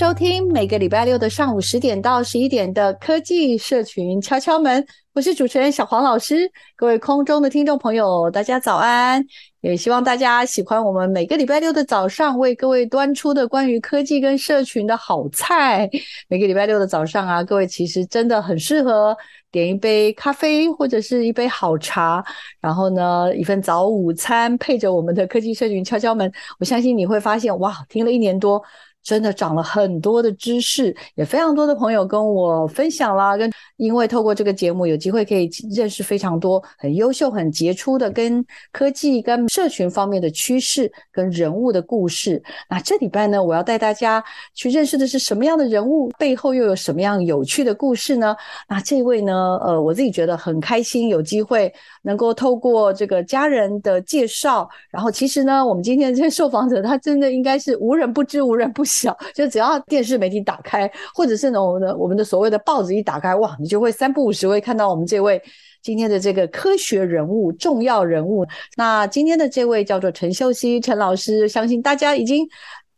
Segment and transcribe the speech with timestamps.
[0.00, 6.50] 收听每个礼拜六的上午十点到十一点的科技社群敲敲门，我是主持人小黄老师。
[6.74, 9.22] 各位空中的听众朋友，大家早安！
[9.60, 15.86] 也希望大家喜欢我们每个礼拜六的早上为各位端出的关于科技跟社群的好菜。
[16.28, 19.14] 每个礼拜六的早上啊，各位其实真的很适合
[19.52, 22.24] 点一杯咖啡或者是一杯好茶，
[22.58, 28.62] 然后呢，一份早午餐配着我们的科技社群敲敲门，我相信你会发现，哇，听了一年多。
[29.02, 42.42] 真的长了很多的知识，也非常多的朋友跟我分享啦，跟因为透过这个节目，有机会可以认识非常多很优秀、很杰出的跟科技、跟社群方面的趋势跟人物的故事。
[42.68, 44.22] 那这礼拜呢，我要带大家
[44.54, 48.36] 去认识的是什么样的人物，背后又有什么样有趣的故事呢？
[48.68, 58.84] 那这位呢，呃，我自己觉得很开心，有机会能够透过这个家人的介绍，然后其实呢，我们今天这些受访者他真的应该是无人不知、无人不。
[58.90, 65.40] 小就只要电视媒体打开，或者是呢我们的我们的所谓的报纸一打开，哇，你就会三不五时会看到我们这位
[65.82, 68.44] 今天的这个科学人物、重要人物。
[68.76, 72.44] 那今天的这位叫做陈秀熙陈老师，相信大家已经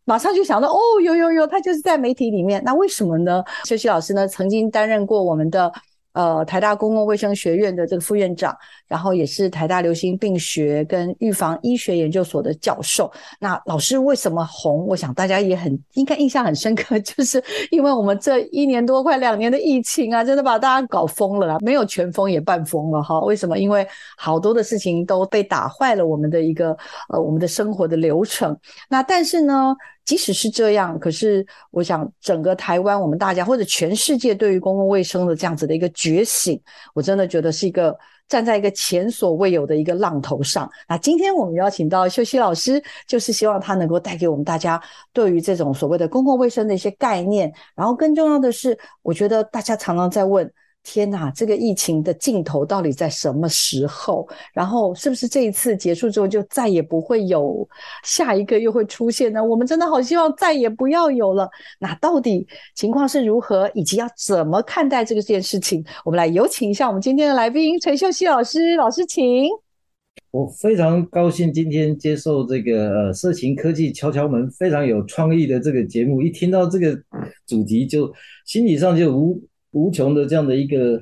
[0.05, 2.63] 马上就想到，哦，有有有，他就是在媒体里面。
[2.65, 3.45] 那为什么呢？
[3.65, 5.71] 秀熙老师呢曾经担任过我们的。
[6.13, 8.57] 呃，台大公共卫生学院的这个副院长，
[8.87, 13.11] 然后也是台大流行病学跟预防医学研究所的教授。
[13.39, 14.87] 那老师为什么红？
[14.87, 23.21] 我想大家也很应该印象很深刻， 就是因为我们这一年多快两年的疫情啊，真的把大家搞疯了啦，没有全疯也半疯了哈。
[23.21, 23.59] 为什么？
[23.59, 23.87] 因为
[24.17, 26.77] 好多的事情都被打坏了，我们的一个
[27.09, 28.57] 呃我们的生活的流程。
[28.89, 29.75] 那但是呢，
[30.05, 36.61] 即使是这样，可是我想，整个台湾，我们大家或者全世界对于公共卫生的这样子的一个觉醒，
[36.95, 37.97] 我真的觉得是一个
[38.29, 40.71] 站在一个前所未有的一个浪头上。
[40.89, 47.53] 那今天我们邀请到秀熙老师，就是希望他能够带给我们大家对于这种所谓的公共卫生的一些概念。
[47.75, 50.53] 然后更重要的是，我觉得大家常常在问。
[50.85, 54.29] 天哪，这个疫情的尽头到底在什么时候？
[54.53, 57.67] 然后是不是这一次结束之后就再也不会有
[58.03, 59.43] 下一个又会出现呢？
[59.43, 61.49] 我们真的好希望再也不要有了。
[61.79, 65.85] 那到底情况是如何，以及要怎么看待这个件事情？
[66.05, 69.49] 我们来有请一下我们今天的来宾陈秀熙老师，老师请。
[70.33, 77.01] 我非常高兴今天接受这个呃色情科技敲敲门非常有创意的这个节目，一听到这个
[77.47, 78.13] 主题就
[78.45, 79.41] 心理上就无。
[79.73, 81.01] 无穷的这样的一个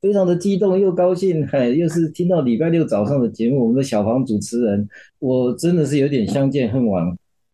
[0.00, 4.88] 非常的激动又高兴，嗨， 又是听到礼拜六早上的节目，我们的小黄主持人，
[5.18, 7.04] 我真的是有点相见恨晚。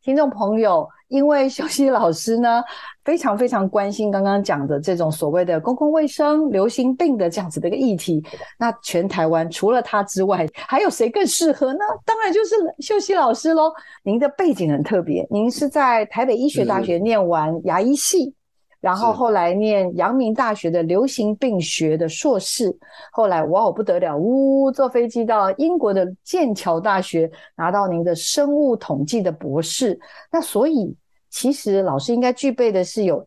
[0.01, 2.63] 听众朋友，因为秀熙老师呢
[3.05, 8.25] 非常非常关心刚刚讲的这种所谓的公共卫生、流行病的这样子的一个议题，
[8.59, 11.81] 那全台湾除了他之外，还有谁更适合呢？
[12.07, 13.71] 当然就是秀熙老师喽。
[14.03, 18.33] 您的背景很特别，您是在台北医学大学念完牙医系。
[18.81, 22.77] 然后后来念阳明大学的流行病学的硕士，
[23.11, 29.99] 后来哇哦不得了，呜坐飞机到英国的剑桥大学拿到您的生物统计的博士。
[30.31, 30.95] 那所以
[31.29, 33.27] 其实老师应该具备的是有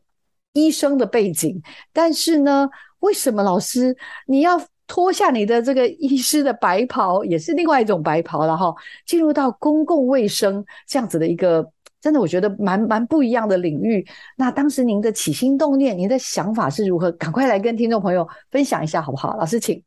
[0.53, 1.62] 医生的背景，
[1.92, 2.69] 但是呢，
[3.00, 3.95] 为什么老师
[4.27, 8.74] 你要脱下你的这个医师的白袍，也是另外一种白袍了哈，
[9.06, 11.69] 进入到公共卫生这样子的一个。
[12.01, 14.03] 真的，我觉得蛮蛮不一样的领域。
[14.36, 17.12] 那当时您的起心动念，您的想法是如何？
[17.12, 19.38] 赶快来跟听众朋友分享一下，好不好？
[19.38, 19.81] 老师，请。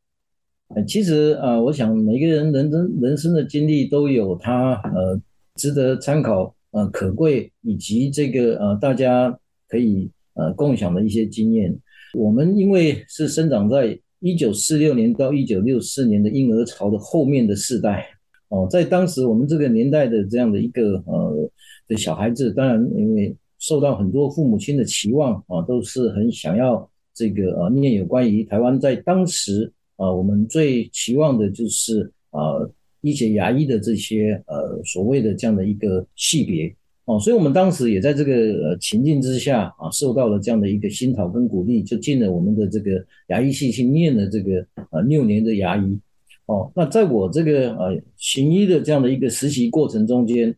[0.87, 5.20] 其实呃，我想每个人人生人生的经历都有他呃
[5.56, 9.37] 值得参考呃可贵，以及这个呃大家
[9.69, 11.76] 可以呃共享的一些经验。
[12.14, 18.06] 我们因为是生长在一九四六年到一九六四年的婴儿潮的后面的世代
[18.55, 21.51] 哦，在当时我们这个年代的这样的一个呃。
[21.87, 32.41] 的小孩子当然，因为受到很多父母亲的期望啊，都是很想要这个呃念有关于台湾在当时啊，我们最期望的就是啊
[33.03, 36.75] 医学牙医的这些呃所谓的这样的一个系别
[37.05, 45.99] 哦，所以我们当时也在这个呃情境之下啊，受到了这样的一个熏陶跟鼓励，就进了我们的这个牙医系去念了这个呃六年的牙医
[46.46, 46.70] 哦。
[46.75, 50.55] 那在我这个呃行医的这样的一个实习过程中间。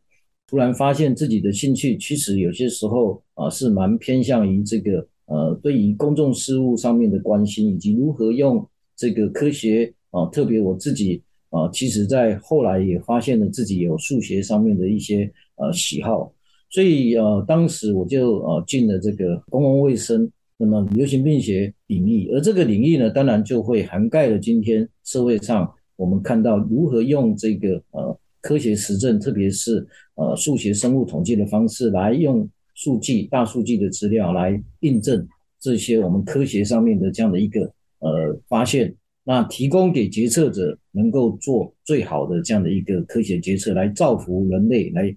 [0.48, 16.32] 突然发现自己的兴趣，其实有些时候啊是蛮偏向于这个呃，对于公众事务上面的关心，以及如何用这个科学啊，特别我自己啊，其实在后来也发现了自己有数学上面的一些呃喜好，
[16.70, 28.18] 所以呃，当时我就呃进了这个公共卫生，那么流行病学领域，而这个领域呢，当然就会涵盖了今天社会上我们看到如何用这个呃。
[28.42, 29.84] 科学实证，特别是
[30.14, 35.26] 呃数学生物统计的方式，来用数据、大数据的资料来印证
[35.58, 37.62] 这些我们科学上面的这样的一个
[37.98, 38.94] 呃发现，
[39.24, 45.16] 那提供给决策者能够做最好的这样的一个科学决策，来造福人类，来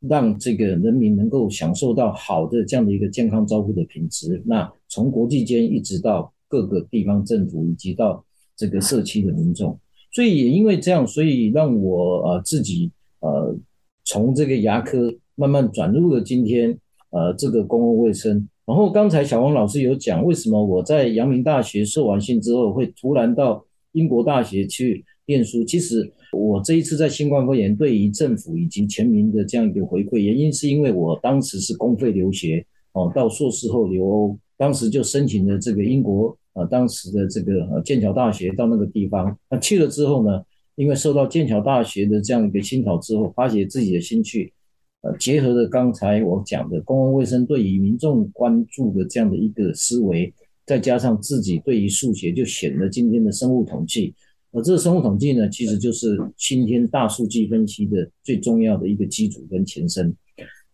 [0.00, 4.42] 让这个人民能够享受到好的这样的一个健康照护的品质。
[4.44, 8.22] 那从国际间一直到各个地方政府，以及到
[8.56, 9.80] 这个社区的民众。
[10.12, 13.56] 所以也因为这样，所以让我呃自己呃
[14.04, 16.78] 从这个牙科慢慢转入了今天
[17.10, 18.46] 呃这个公共卫生。
[18.64, 25.64] 然后刚才小王老师有讲，为什么我在阳明大学受完训之后会突然到英国大学去念书？
[25.64, 36.36] 其实我这一次在新冠肺炎对于政府以及全民的这样一个回馈，原因是因为我当时是公费留学哦，到硕士后留欧，当时就申请了这个英国。
[36.54, 40.42] 呃，当时的这个剑桥大学到那个地方，那去了之后呢，
[40.74, 44.52] 因为受到剑桥大学的这样一个熏陶之后，发掘自己的兴趣，
[45.00, 50.30] 呃，结合着刚才我讲的公共卫生对于民众关注的这样的一个思维，
[50.66, 54.14] 再加上自己对于数学，就选了今天的生物统计。
[54.50, 60.14] 而这个生物统计呢，其实就是今天大数据分析的最重要的一个基础跟前身。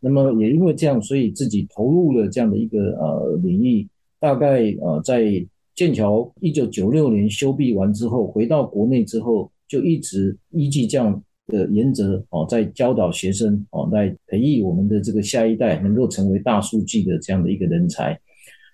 [0.01, 3.87] 那么也因为这样，所以自己投入了这样的一个呃领域，
[4.19, 5.47] 大概呃在。
[5.79, 18.19] 剑桥一九九六年修毕完之后，回到国内之后，就一直依据这样的原则哦，在教导学生哦，在培育我们的这个下一代，能够成为大数据的这样的一个人才。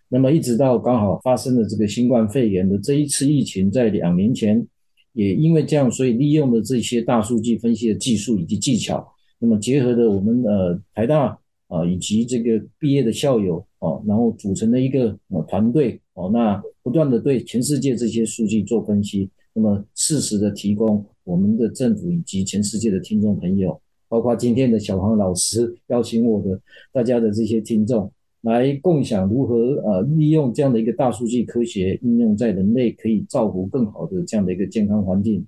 [0.08, 4.66] 那么一直到刚好发生了这个新冠肺炎的这一次疫情，在两年前，
[5.12, 9.06] 也因为这样，所以利用了这些大数据分析的技术以及技巧，
[9.38, 16.62] 那么结合的我们呃台大啊以及这个毕业的校友哦，然后组成了一个呃团队哦，那。
[16.84, 26.60] 不断的对全世界这些数据做分析，那么适时的提供我们的政府以及全世界的听众朋友，包括今天的小黄老师邀请我的
[26.92, 28.12] 大家的这些听众，
[28.42, 35.42] 来共享如何呃利用这样的一个大数据科学应用在人类可以造福更好的这样的一个健康环境。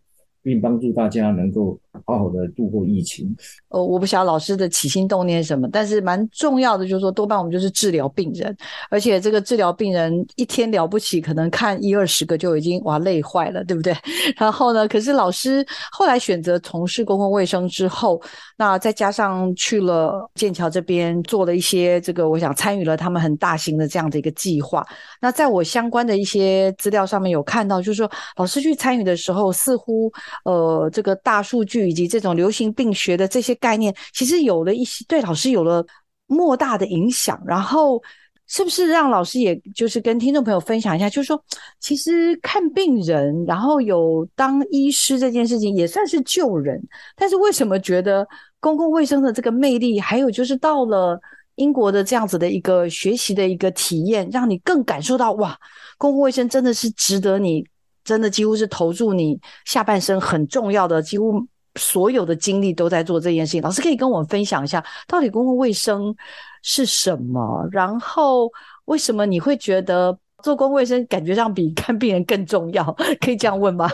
[0.47, 1.77] 并帮助大家能够
[2.07, 3.35] 好好的度过疫情。
[3.71, 8.57] 呃，我不晓得老师的起心动念是什么，但是蛮重要的就是说，多半我们就是治疗病人，
[8.89, 13.93] 而且这个治疗病人一天了不起，可能看一二十个就已经哇累坏了，对不对？
[14.39, 18.23] 然后呢，可是老师后来选择从事公共卫生之后，
[18.57, 24.87] 那再加上去了剑桥这边做了一些这个，我想参与了他们很大型的这样的一个计划。
[25.21, 30.13] 那在我相关的一些资料上面有看到，就是说老师去参与的时候，似乎。
[30.45, 35.85] 呃，这个大数据以及这种流行病学的这些概念，其实有了一些对老师有了
[36.27, 37.41] 莫大的影响。
[37.47, 38.01] 然后，
[38.47, 41.43] 是不是让老师也就是跟听众朋友分享一下，就是说，
[41.81, 46.81] 其实看病人，然后有当医师这件事情也算是救人。
[47.17, 48.27] 但是，为什么觉得
[48.61, 51.21] 公共卫生的这个魅力，还有就是到了
[51.57, 55.59] 英国的这样子的一个学习的一个体验，让你更感受到哇，
[55.99, 57.65] 公共卫生真的是值得你。
[58.07, 61.45] 真的几乎是投注你下半生很重要的，几乎
[61.75, 63.61] 所有的精力都在做这件事情。
[63.61, 66.15] 老师可以跟我们分享一下，到底公共卫生
[66.63, 67.69] 是什么？
[67.73, 68.49] 然后
[68.85, 72.97] 为什么你会觉得做公共卫生感觉上比看病人更重要？
[73.21, 73.91] 可以这样问吗？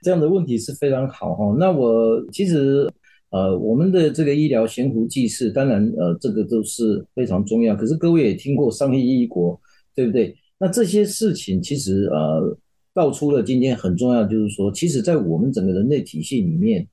[0.00, 1.56] 这样的问题是非常好哈。
[1.58, 2.88] 那我其实
[3.30, 7.74] 呃，我们的这个医疗悬壶济世，当然呃，这个都是非常重要。
[7.74, 9.60] 可是各位也听过商业医国，
[9.92, 10.36] 对不对？
[10.56, 12.56] 那这些事情其实呃。
[12.94, 16.86] 道出了今天很重要，就是说，其实，在我们整个人类体系里面，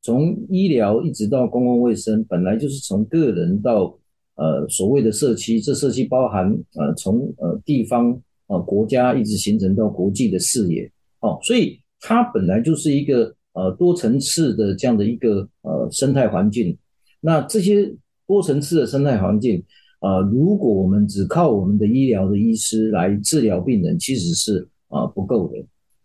[0.00, 3.98] 从医疗一直到公共卫生，本来就是从个人到
[4.36, 10.88] 呃所谓的社区，这社区包含呃从呃地方呃国家一直形成到国际的视野
[11.20, 16.78] 哦，所以它本来就是一个呃多层次的这样的一个呃生态环境。
[17.20, 17.92] 那这些
[18.28, 19.60] 多层次的生态环境，
[20.00, 25.64] 呃，如果我们只靠我们的医疗的医师来治疗病人，其实是啊、不够的。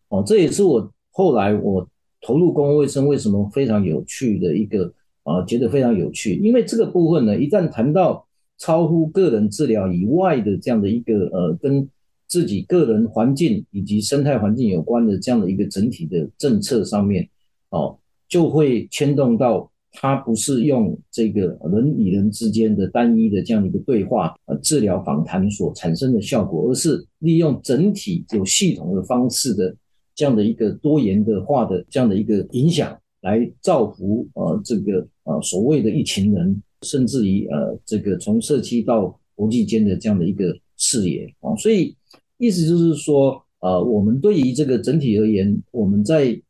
[0.10, 1.88] 哦，这也是我后来我
[2.22, 8.26] 投入公共卫生为什么非常有趣的一个啊、觉得非常有趣，因为这个部分呢，一旦谈到
[8.58, 11.90] 超乎个人治疗以外的这样的一个呃，跟
[12.28, 17.30] 自己个人环境以及生态环境有关的这样的一个整体的政策上面，
[17.70, 17.98] 哦，
[18.28, 19.70] 就会牵动到。
[19.96, 29.74] 它不是用这个人与人之间的单一的这样的一个对话、呃治疗访谈所产生的效果，而是利用整体有系统的方式的
[30.16, 41.96] 这样的一个多元的化的这样的一个影响，来造福呃这个呃所谓的一群人，甚至于呃这个从社区到国际间的这样的一个视野啊，所以
[42.40, 46.42] 意思就是说，呃，我们对于这个整体而言，我们在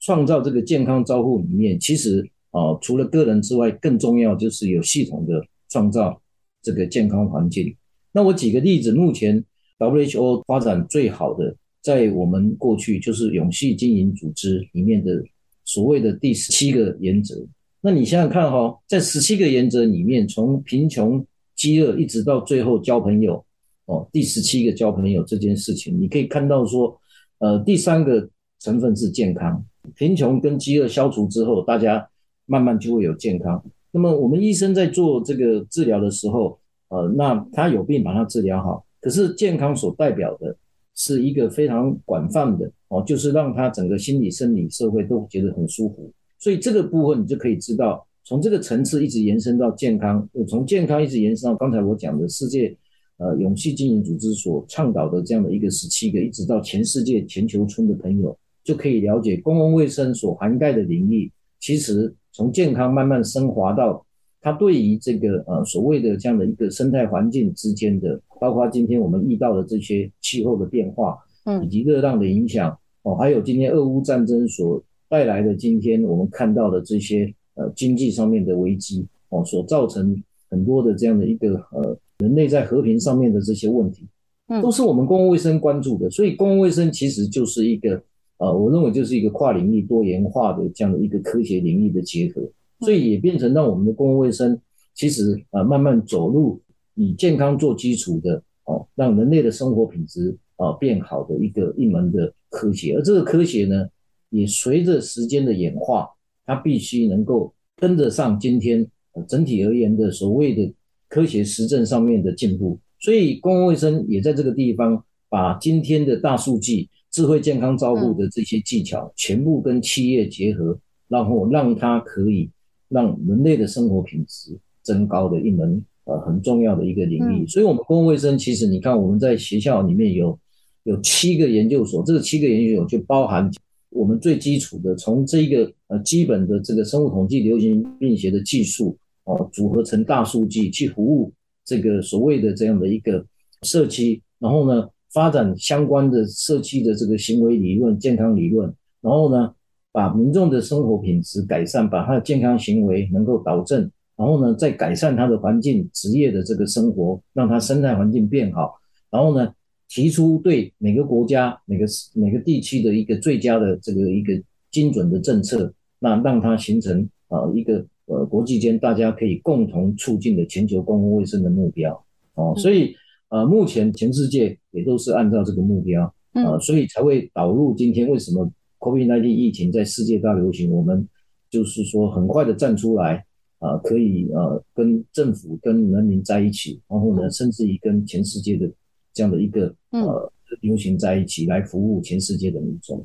[0.00, 2.28] 创造这个健康照护里面，其实。
[2.58, 6.20] 啊，除了个人之外，更重要就是有系统的创造
[6.60, 7.72] 这个健康环境。
[8.10, 9.44] 那我举个例子，目前
[9.78, 15.22] WHO 发展最好的，在我们过去就是永续经营组织里面的
[15.64, 17.46] 所谓的第十七个原则。
[17.80, 21.24] 那你想想看哈，在十七个原则里面，从贫穷、
[21.54, 23.44] 饥饿一直到最后交朋友，
[23.84, 26.98] 哦，第十七个交朋友这件事情，你可以看到说，
[27.38, 32.08] 呃，第三个成分是健康，贫穷跟饥饿消除之后，大家。
[32.48, 33.62] 慢慢就会有健康。
[33.90, 38.84] 那么我们医生在做这个治疗的时候，呃，那他有病把他治疗好。
[39.00, 40.54] 可是健康所代表的
[40.94, 46.10] 是一个非常广泛的哦，就是让他整个心理、生理、社会都觉得很舒服。
[46.38, 52.76] 所以这个部分你就可以知道，从这个层次一直延伸到健康，从健康一直延伸到刚才我讲的世界
[53.16, 62.14] 呃永续经营组织所倡导的这样的一个十七个，一直到全世界全球村的朋友就可以了解公共卫生所涵盖的领域，其实。
[62.38, 64.06] 从健康慢慢升华到
[64.40, 84.06] 它对于这个呃所谓的这样的一个生态环境之间的，包括今天我们遇到的这些气候的变化，嗯，以及热浪的影响，哦，还有今天俄乌战争所带来的今天我们看到的这些呃经济上面的危机，哦，所造成很多的这样的一个呃人类在和平上面的这些问题，
[84.46, 88.00] 嗯，都是我们公共卫生关注的，所以公共卫生其实就是一个。
[88.38, 92.40] 呃，我认为就是一个跨领域多元化的这样的一个科学领域的结合，
[92.80, 94.56] 所以也变成让我们的公共卫生
[94.94, 96.60] 其实呃慢慢走入
[96.94, 102.94] 以健康做基础的哦，让人类的生活品质啊变好的一个一门的科学。
[102.94, 103.88] 而这个科学呢，
[104.30, 106.08] 也随着时间的演化，
[106.46, 108.88] 它必须能够跟得上今天
[109.26, 110.72] 整体而言的所谓的
[111.08, 112.78] 科学实证上面的进步。
[113.00, 116.88] 所以公共卫生也在这个地方把今天的大数据。
[117.18, 122.48] 智慧健康照护的这些技巧，全部跟企业结合，然后让它可以
[122.88, 127.44] 让人类的生活品质增高的一门呃很重要的一个领域。
[127.48, 130.38] 所以，我们公共卫生其实你看，我们在学校里面有
[130.84, 133.50] 有七个研究所，这个七个研究所就包含
[133.90, 141.32] 我们最基础的，从这个呃基本的这个生物统计、流行病学的技术哦，组合成大数据去服务
[141.64, 143.26] 这个所谓的这样的一个
[143.62, 149.52] 社区，然后呢，发展相关的社区的这个行为理论、健康理论，然后呢，
[149.90, 158.76] 把民众的生活品质改善，把他的健康行为能够导正，然后呢，再改善他的环境、职业的这个生活，让他生态环境变好，
[159.10, 159.52] 然后呢，
[159.88, 161.84] 提出对每个国家、每个
[162.14, 172.00] 每个地区的一个最佳的这个一个精准的政策，那让它形成啊一个呃国际间大家可以共同促进的全球公共卫生的目标
[172.34, 172.94] 哦，所以。
[173.30, 181.06] 呃，目前全世界也都是按照这个目标，呃，所以才会导入今天为什么 COVID-19 疫情在世界大流行，我们
[181.50, 183.24] 就是说很快的站出来，
[183.58, 188.70] 啊、呃，可以呃跟政府跟人民在一起，然后呢，甚至于跟全世界的
[189.12, 193.04] 这样的一个呃流行在一起，来服务全世界的民众。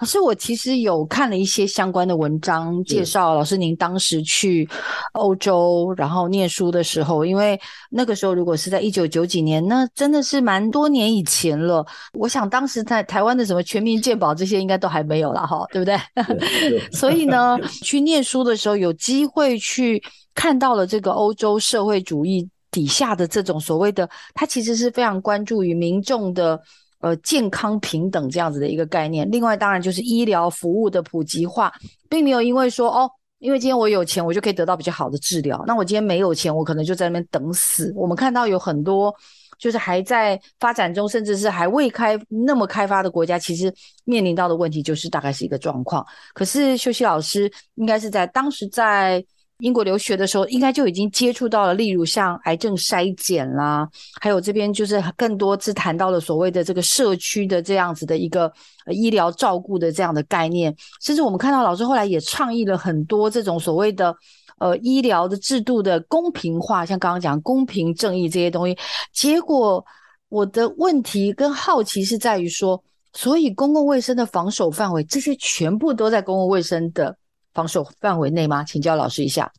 [0.00, 4.68] 老师，我其实有看了一些相关的文章，介绍老师您当时去
[5.12, 7.58] 欧洲然后念书的时候，因为
[7.90, 11.86] 那个时候如果是在一九九几年，那真的是蛮多年以前了。
[12.14, 15.96] 我想当时在台湾的什么全民健保这些应该都还没有了哈，对不对？
[16.90, 20.02] 所以呢，去念书的时候有机会去
[20.34, 26.60] 看到了这个欧洲社会主义底下的这种所谓的，他其实是非常关注于民众的。
[27.04, 29.30] 呃，健康平等这样子的一个概念。
[29.30, 31.70] 另外，当然就是医疗服务的普及化，
[32.08, 35.62] 并没有因为说哦，因为今天我有钱，我就可以得到比较好的治疗。
[35.66, 37.92] 那我今天没有钱，我可能就在那边等死。
[37.94, 39.14] 我们看到有很多
[39.58, 43.70] 就是还在发展中，甚至是还未开那么开发的国家，其实
[44.04, 46.02] 面临到的问题就是大概是一个状况。
[46.32, 49.22] 可是秀熙老师应该是在当时在
[49.58, 53.88] 英国留学的时候，应该就已经接触到了，例如像癌症筛检啦，
[54.20, 58.52] 还有这边就是更多次谈到了所谓的这个社区的这样子的一个
[58.90, 64.14] 医疗照顾的这样的概念，甚至我们看到老师后来也倡议了很多这种所谓的
[64.58, 68.76] 呃医疗的制度的公平化，像刚刚讲公平正义这些东西。
[69.12, 69.84] 结果
[70.28, 72.82] 我的问题跟好奇是在于说，
[73.12, 77.16] 所以公共卫生的防守范围，这些全部都在公共卫生的。
[77.54, 78.64] 防守范围内吗？
[78.64, 79.50] 请教老师一下。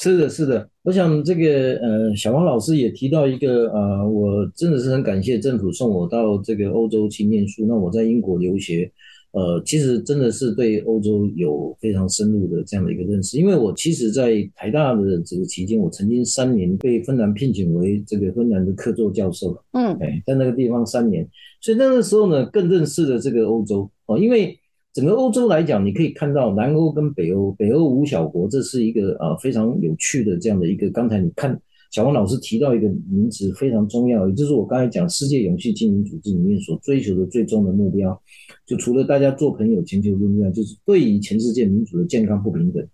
[0.00, 0.68] 是的，是的。
[0.82, 7.64] 我想这个呃，小王老师也提到一个呃，我真的是很感谢政府送我到这个欧洲去念书。
[7.66, 8.90] 那我在英国留学，
[9.30, 13.38] 呃，其实真的是对欧洲有非常深入的这样的一个认识。
[13.38, 19.56] 因为我其实，在台大的这个期间，我曾经三年被芬兰聘请为这个芬兰的客座教授。
[19.72, 21.28] 嗯，哎，在那个地方三年，
[21.60, 24.58] 所以那个时候呢，更认识了这个欧洲哦，因为。
[24.92, 30.90] 整个欧洲来讲，你可以看到南欧跟北欧，北欧五小国，这是一个呃非常有趣的这样的一个。
[30.90, 31.58] 刚才你看
[31.90, 38.20] 小王老师提到一个名词非常重要，也就是我刚才讲世界永续经营组织里面所追求的最终的目标，
[38.66, 42.86] 就除了大家做朋友、全球论之外，就是对于全世界民主的健康不平等。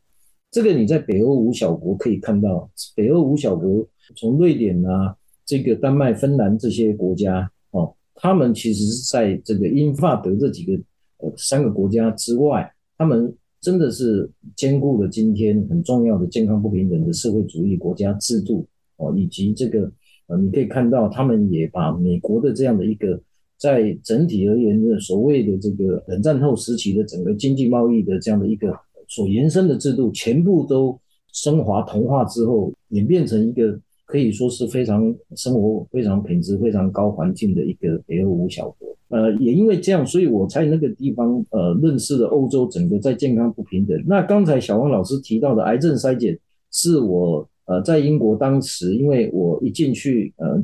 [0.52, 10.80] 这个你在北欧五小国可以看到，北欧五小国从瑞典啊，这个丹麦、芬兰这些国家哦，他们其实是在这个英法德这几个。
[11.18, 19.90] 呃，三个国家之外，他们真的是兼顾了今天很重要的健康不平等的社会主义国家制度哦，以及这个
[20.28, 23.20] 呃，你可以看到，他们也把美国的这样的一个
[23.56, 28.72] 在整体而言的所谓的这个冷战后时期的整个经济贸易的这样的一个
[29.08, 31.00] 所延伸的制度，全部都
[31.32, 38.88] 升华同化之后，演变成一个可以说是非常生活非常品质非常高环境的一个北欧五小国。
[39.08, 44.02] 呃，也因为这样，所以我在那个地方呃认识了欧洲整个在健康不平等。
[44.06, 46.38] 那刚才小王老师提到的癌症筛检，
[46.72, 50.58] 是我呃在英国当时，因为我一进去呃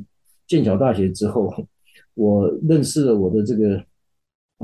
[0.46, 1.52] 剑桥大学之后，
[2.14, 3.78] 我认识了我的这个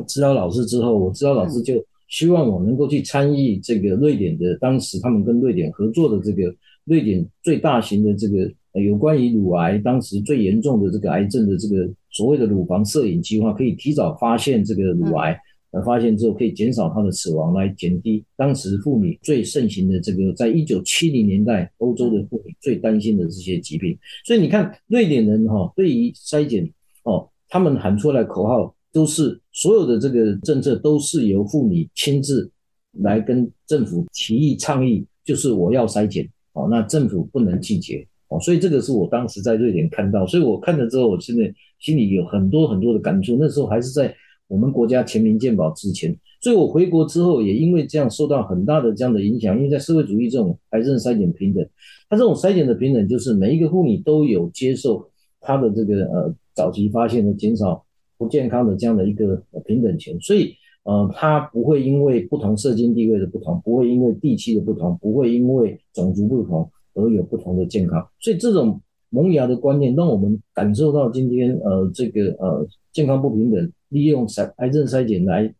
[0.06, 8.50] 指导老师之后，我指导老师就希望我能够去参与这个瑞典的，当时他们跟瑞典合作的这个瑞典最大型的这个。
[8.74, 15.36] 有关于乳癌，当时最严重的这个癌症的这个所谓的乳房摄影计划，可以提早发现这个乳癌，
[15.72, 23.98] 呃，发现之后可以减少它的死亡，来减低当时妇女最盛行的这个，在一九七零年代欧洲的妇女最担心的这些疾病。
[24.24, 26.70] 所以你看，瑞典人哈，对于筛检
[27.02, 32.50] 哦，他们喊出来口号都是所有的这个政策都是由妇女亲自
[32.92, 38.06] 来跟政府提议倡议，就是我要筛检哦，那政府不能拒绝。
[38.30, 43.36] 哦，所以这个是我当时在瑞典看到，所以我看了之后，我现在心里有很多很多的感触。
[43.40, 44.14] 那时候还是在
[44.46, 49.56] 我们国家全民健保之前，所以我回国之后也因为这样受到很大的这样的影响。
[49.56, 51.68] 因为在社会主义这种癌症筛检平等，
[52.08, 57.84] 它这种筛检的平等就是每一个妇女都有接受她的这个呃早期发现和减少
[58.16, 66.70] 不健康的这样的一个平等权，所以呃它不会因为不同社经地位的不同，不会因为地区的不同，不会因为种族不同。
[67.00, 75.52] 而有不同的健康，所以这种萌芽的观念让我们感受到今天呃这个呃健康不平等，利用筛癌症筛检来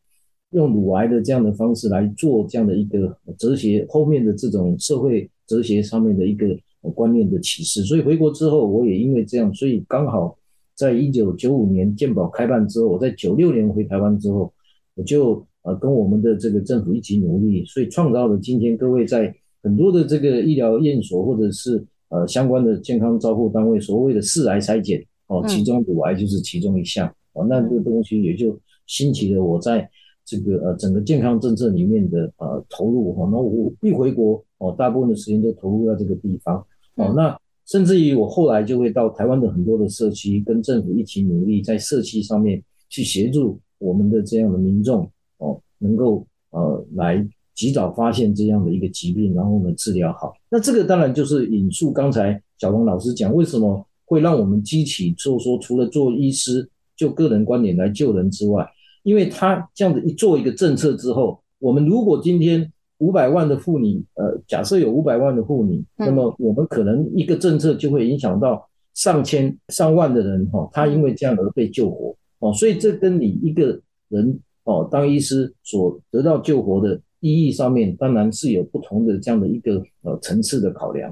[0.50, 6.46] 用乳癌的这样的方式来做这样的一个哲学后面的这种社会哲学上面的一个
[6.94, 7.83] 观念的启示。
[7.83, 10.38] 所以回国之后，我也因为这样，所以刚好
[10.76, 14.53] 在一九九五年健保开办之后，我在九六年回台湾之后，
[14.94, 19.35] 我就呃跟我们的这个政府一起努力，所以创造了今天各位在。
[19.62, 29.88] 很多的这个医疗院所或者是呃相关的健康照护单位，所谓的四癌筛检哦，其中乳癌就是其中一项哦，那这个东西也就兴起了我在
[30.25, 33.29] 这个呃整个健康政策里面的呃投入哈。
[33.31, 36.57] 那我一回国哦，大部分的时间都投入到这个地方
[36.96, 37.12] 哦。
[37.14, 47.29] 那甚至于我后来就会到台湾的很多的社区，跟政府一起努力，在社区上面去协助我们的这样的民众哦，能够呃来。
[47.61, 50.33] 及早发现这样的一个疾病，然后呢治疗好。
[50.49, 58.66] 那这个当然就是引述刚才小龙老师讲，为什么会让我们激起，就是说除了做医师就个人观点来救人之外，
[59.03, 76.99] 因为他这样子一做一个政策之后，我们如果今天五百万的妇女，呃，假设有五百万的妇女，那么我们可能一个政策就会影响到上千上万的人哈，他因为这样而被救活哦，所以这跟你一个人哦当医师所得到救活的。
[77.20, 81.11] 意义上面当然是有不同的这样的一个呃层次的考量。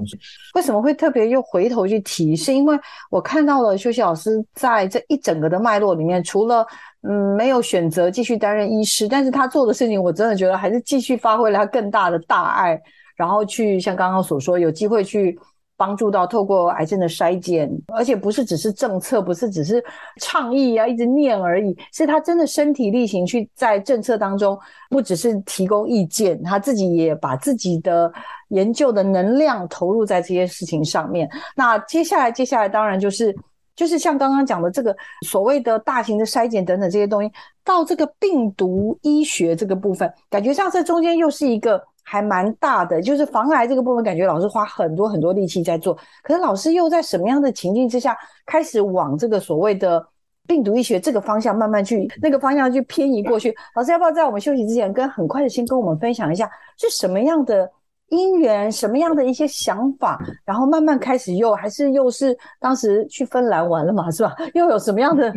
[0.55, 2.35] 为什么会特别又回头去提？
[2.35, 2.79] 是因为
[3.11, 6.67] 我看到了休息老师在这一整个的脉络里面，除了
[7.03, 12.81] 嗯没有选择继续担任医师，但是他做的事情，我真的觉得还是继续发挥了他更大的大爱。
[13.17, 15.39] 然后去像刚刚所说，有机会去。
[15.79, 19.83] 帮助到透过癌症的筛检，而且不是只是政策，不是只是
[20.21, 24.59] 倡议啊，一直念而已，是他真的身体力行去在政策当中，
[24.91, 28.13] 不只是提供意见，他自己也把自己的
[28.49, 31.31] 研究的能量投入在这些事情上面。
[31.55, 33.33] 那接下来，接下来当然就是
[33.77, 37.31] 就是像刚刚讲的这个所谓的大型的筛检等等这些东西，
[37.65, 41.81] 到这个病毒医学这个部分，感觉上这中间又是一个。
[42.09, 45.95] 还蛮大的，就是防癌这个部分，感觉老师花很多很多力气在做。
[46.23, 48.17] 可是老师又在什么样的情境之下，
[48.47, 50.03] 开始往这个所谓的
[50.47, 53.55] 病毒医学这个方向慢慢去那个方向去偏移过去？
[53.75, 57.71] 老师要不要在我们休息之前，跟很快的先跟我们分享一下，是什么样的
[58.09, 64.35] 因缘，什么样的一些想法，然后慢慢开始又还是又是当时去芬兰玩了嘛，是吧？
[64.55, 65.31] 又有什么样的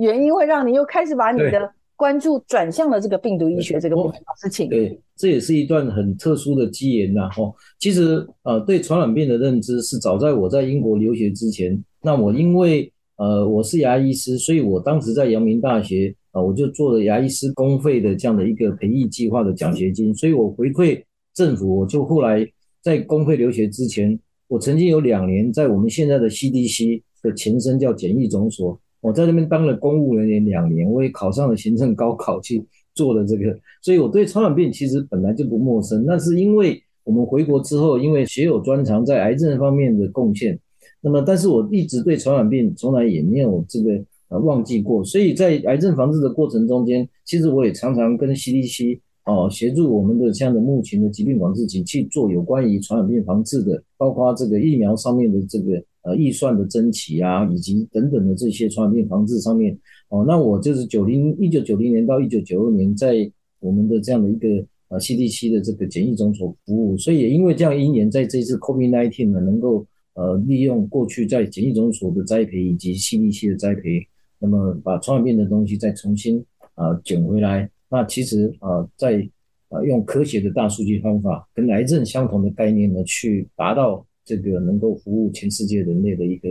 [0.00, 4.68] 原因会让你又开始把你的关注转向了这个病毒医学这个部分，老师请。
[4.68, 7.28] 对，这也是一段很特殊的机缘呐。
[7.30, 11.82] 吼，其实呃，对传染病的认知是早在我在英国留学之前。
[12.02, 20.14] 那我因为呃我是牙医师，所以我当时在阳明大学啊、我就做了牙医师公费的这样的一个培育计划的奖学金。
[20.14, 21.02] 所以我回馈
[21.32, 22.46] 政府，我就后来
[22.82, 28.78] 在公费留学之前，我曾经有两年在我们现在的 CDC 的前身叫检疫总所。
[29.00, 32.62] 我在那边当了公务人员两年，我也考上了行政高考去
[32.96, 36.04] 做的这个，所以我对传染病其实本来就不陌生。
[36.04, 40.58] 那是因为我们回国之后，因为学有专长在癌症方面的贡献，
[41.00, 45.04] 那么但是我一直对传染病从来也没有这个呃忘记过。
[45.04, 55.80] 所以在癌症防治的过程中间，其实我也常常跟 CDC 哦协助我们的这样的目前的疾病管制局去做有关于传染病防治的，包括这个疫苗上面的这个。
[56.06, 59.76] 呃，预算的争取啊，以及等等的这些传染病防治上面，
[60.08, 74.06] 哦，那我就是九零一九九零年到一九九二年，在我们的这样的一个呃 CDC 的这个检疫总所服务，所以也因为这样一年，在这次 COVID-19 呢，能够呃利用过去在检疫总所的栽培以及 CDC 的栽培，
[74.38, 79.28] 那么把传染病的东西再重新啊捡回来，那其实啊在
[79.68, 84.06] 啊用科学的大数据方法，跟癌症相同的概念呢，去达到。
[84.28, 86.48] 这个能够服务全世界人类的一个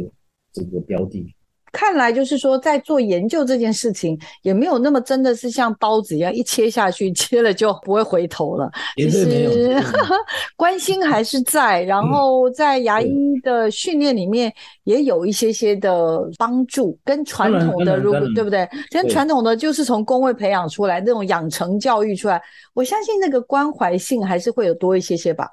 [0.53, 1.35] 这个标的，
[1.75, 8.71] 看来就是说，在做研究这件事情，也没有那么真的是像刀子一样一切下去， 切了就不会回头了。
[8.95, 9.75] 其实
[10.55, 13.11] 关心还是在，然后在牙医
[13.43, 14.53] 的训练里面
[14.85, 18.65] 也有一些些的帮助，跟传统的如果对不对？
[18.89, 22.41] 跟传统的就是从工位培养出来那种养成教育出来，
[22.73, 25.49] 我相信那个关怀性还是会有多一些些吧。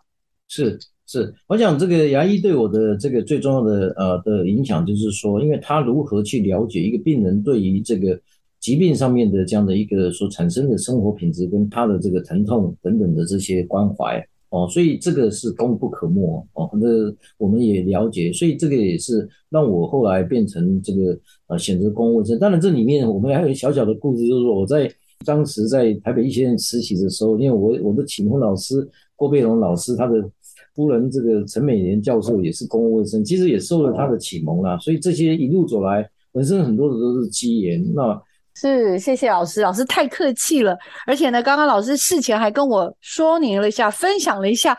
[0.47, 0.79] 是。
[1.13, 8.19] 是，我想这个牙医对我的这个最重要的呃的影响，就是说，因为他如何去了解一个病人对于这个
[8.59, 16.71] 疾病上面的这样的一个所产生的生活品质，跟他的这个疼痛等等的这些关怀哦，所以这个是功不可没哦。
[16.81, 16.89] 那
[17.37, 22.39] 我们也了解，所以这个也是让我后来变成这个呃选择公共卫生。
[22.39, 24.91] 当然，这里面我们还有一小小的故事，就是说我在
[25.27, 30.27] 当时在台北医学院实习的时候，因为我我的启蒙老师郭贝龙老师他的。
[30.75, 37.83] 夫人，这个陈美莲教授也是公共卫生，其实也受了他的启蒙啦，所以这些一路走来，本身很多的都是机缘。
[37.95, 38.21] 那
[38.55, 40.77] 是谢谢老师，老师太客气了。
[41.07, 44.77] 而且呢，刚刚老师事前还跟我说明了一下，分享了一下，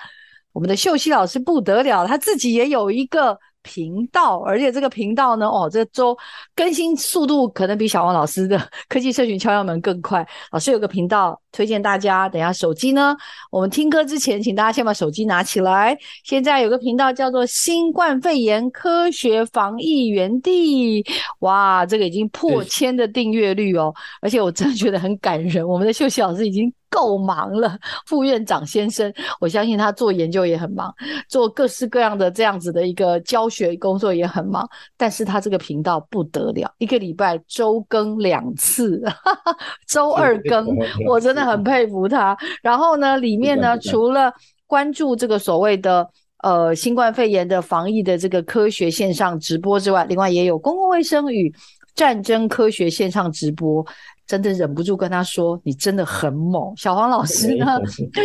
[0.52, 3.38] 我们的秀熙老师不得了，他自己也有一个。
[3.64, 6.16] 频道，而且这个频道呢，哦，这周
[6.56, 10.26] 更新速度可能比小王老师的 科技社群敲敲门更快。
[10.52, 13.16] 老师有个频道，推荐大家，等一下手机呢，
[13.50, 15.98] 我们听歌之前，请大家先把手机拿起来。
[16.24, 21.04] 现在有个频道叫做“新冠肺炎科学防疫园地”，
[21.40, 25.68] 哇，这个已经破千的订阅率哦，而且我真的觉得很感人。
[25.68, 26.72] 我们的秀秀老师已经。
[26.94, 27.76] 够忙了，
[28.06, 30.94] 副院长先生，我相信他做研究也很忙，
[31.28, 34.70] 做各式各样的这样子的一个教学工作也很忙。
[34.96, 40.68] 但是他这个频道不得了，一个礼拜周更两次， 哈哈，周二更，
[41.08, 42.38] 我真的很佩服他。
[42.62, 44.32] 然后呢，里面呢，除了
[44.68, 46.08] 关注这个所谓的
[46.44, 51.52] 呃新冠肺炎的防疫的这个科学线上直播之外，另外也有公共卫生与
[51.96, 53.86] 战争科学线上直播。
[54.26, 57.66] 真的忍不住跟他说：“你真的很猛。”小黄老师呢？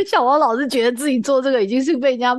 [0.06, 2.36] 小黄老师觉得自己做这个已经是被人家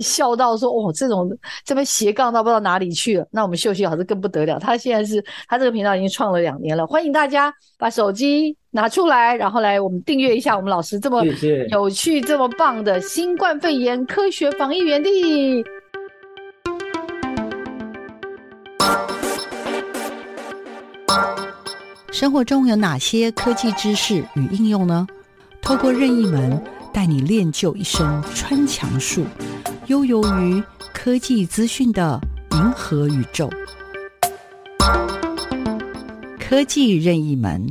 [0.00, 1.30] 笑到说：“哦，这种
[1.64, 6.86] 这边斜杠到不知道哪里去了。”那我们秀秀老师更不得了，他现在是他这个频道已经创了两年了。
[6.86, 11.22] 欢迎大家把手机拿出来，然后来我们订阅一下我们老师这么
[11.70, 15.62] 有趣、这么棒的新冠肺炎科学防疫园地。
[22.12, 25.06] 生活中有哪些科技知识与应用呢？
[25.62, 29.24] 透过任意门带你练就一身穿墙术，
[29.86, 32.20] 悠游于科技资讯的
[32.50, 33.50] 银河宇宙。
[36.38, 37.66] 科技任意门。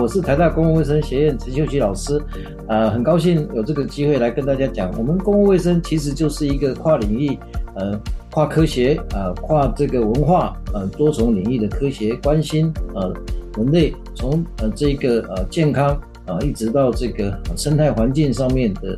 [0.00, 2.20] 我是台大公共卫生学院陈秀熙老师，
[2.68, 7.36] 呃，很高兴有这个机会来跟大家讲，我们公共卫生其实就是一个跨领域、
[7.74, 13.12] 呃，跨科学、呃，跨这个文化、呃，多重领域的科学关心，呃，
[13.56, 18.96] 人类从呃这个呃健康啊、一直到这个生态环境上面的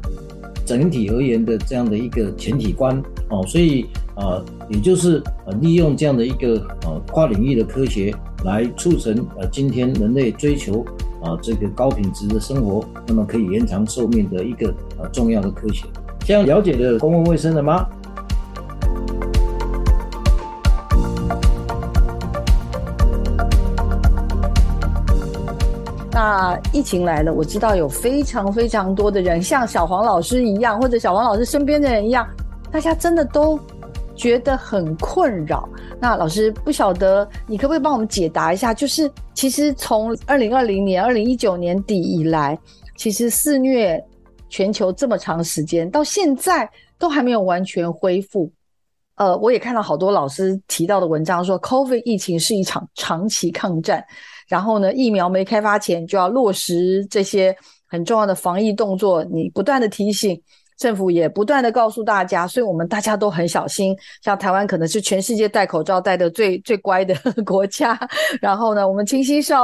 [0.67, 3.87] 整体而言的这样的一个全体观哦、所以
[4.17, 8.15] 啊、也就是呃利用这样的一个呃跨领域的科学。
[8.45, 10.85] 来促成呃，今天人类追求
[11.23, 15.87] 啊这个高品质的生活，那么可以延长寿命的一个呃重要的科学。
[16.21, 17.87] 这样了解了公共卫生了吗？
[26.13, 32.27] 那疫情来了，我知道有非常非常多的人像小黄老师一样，或者小黄老师身边的人一样，
[32.71, 33.59] 大家真的都。
[34.21, 35.67] 觉得很困扰，
[35.99, 38.75] 那老师不晓得，你可不可以帮我们解答一下？
[38.75, 42.59] 就是其实从二零二零年、二零一九年底以来，
[42.99, 43.99] 其实肆虐
[44.51, 48.53] 全球这么长时间，到现在都还没有完全恢复。
[49.15, 54.05] 呃，我也看到好多老师提到的文章说，COVID 疫情是一场长期抗战，
[54.49, 57.57] 然后呢，疫苗没开发前就要落实这些
[57.87, 60.39] 很重要的防疫动作，你不断的提醒。
[60.81, 63.95] 政府也不断的告诉大家，所以我们大家都很小心。
[64.23, 67.15] 像台湾可能是全世界戴口罩戴的最最乖的
[67.45, 68.01] 国家。
[68.41, 69.55] 然后呢，我们勤洗手，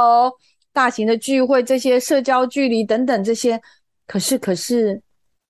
[0.71, 3.59] 大型的聚会，这些社交距离等等这些。
[4.05, 5.01] 可是可是，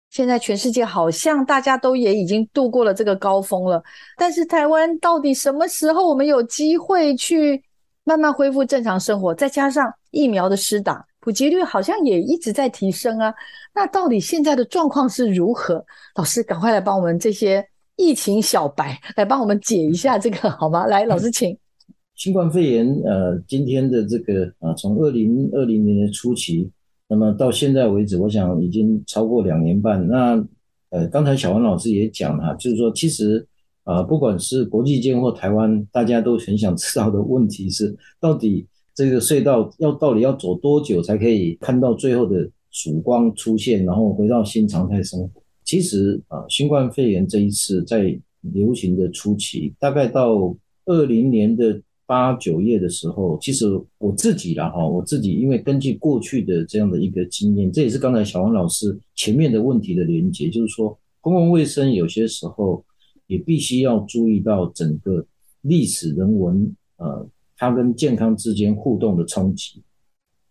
[0.09, 3.83] 现在全世界好像大家都也已经度过了这个高峰了。
[4.15, 7.61] 但是台湾到底什么时候我们有机会去
[8.05, 9.35] 慢慢恢复正常生活？
[9.35, 11.05] 再加上疫苗的施打。
[11.19, 13.33] 普及率好像也一直在提升啊，
[13.77, 15.85] 那到底现在的状况是如何？
[16.15, 17.63] 老师，赶快来帮我们这些
[17.95, 20.87] 疫情小白来帮我们解一下这个好吗？
[20.87, 21.55] 来，老师请。
[22.17, 26.67] 新冠肺炎，呃，今天的这个啊，从二零二零年的初期，
[27.07, 30.07] 那么到现在为止，我想已经超过两年半。
[30.07, 30.43] 那
[30.89, 33.47] 呃，刚才小王老师也讲了，就是说，其实
[33.83, 38.67] 啊，不管是国际间或台湾，大家都很想知道的问题是，到底。
[38.95, 45.41] 这个隧道要到底要走多久才可以看到最后的曙光出现，然后回到新常态生活？
[45.63, 53.65] 其实啊，新冠肺炎这一次在流行的初期，大概到二零年的八九月的时候，其实
[53.97, 62.85] 我自己啦哈，我自己因为根据过去的这样的一个经验，这也是刚才小王老师前面的问题的连接，就是说公共卫生有些时候
[63.25, 65.25] 也必须要注意到整个
[65.61, 67.27] 历史人文呃。
[67.59, 69.81] 它跟健康之间互动的冲击，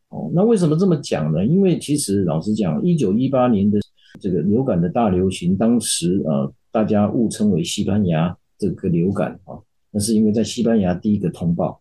[0.08, 1.44] 哦，那为什么这么讲呢？
[1.44, 3.78] 因为其实老实讲，一九一八年的
[4.20, 9.58] 这个流感的大流行，当时呃大家误称为西班牙这个流感啊，
[9.90, 11.80] 那是因为在西班牙第一个通报。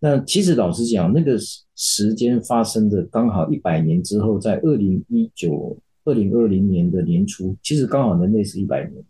[0.00, 1.38] 那其实老实讲，那个
[1.76, 9.04] 时间发生的刚好一百年之后，在二零一九二零二零年的年初，其实刚好人类是一百年。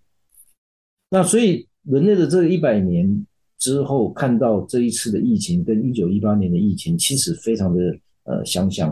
[1.11, 3.25] 那所以人类的这一百年。
[3.61, 7.93] 之后看到这一次的疫情跟一九一八年的疫情其实非常的
[8.29, 8.91] 呃想想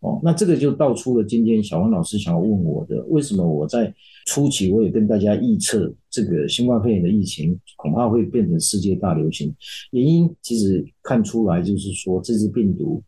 [0.00, 3.94] 哦，那这个就道出了今天小王老师想要问我的，为什么我在
[4.26, 9.54] 初期我也跟大家预测这个新冠肺炎的疫情恐怕会变成世界大流行，
[9.92, 13.02] 原因其实看出来就是说这支病毒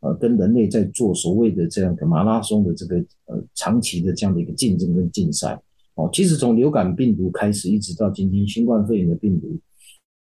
[0.00, 5.60] 呃跟人类在做所谓的这样的马拉松的这个呃长期的这样的一个竞争跟竞赛。
[5.96, 9.46] 哦，其实从流感病毒开始一直到今天新冠肺炎的病毒。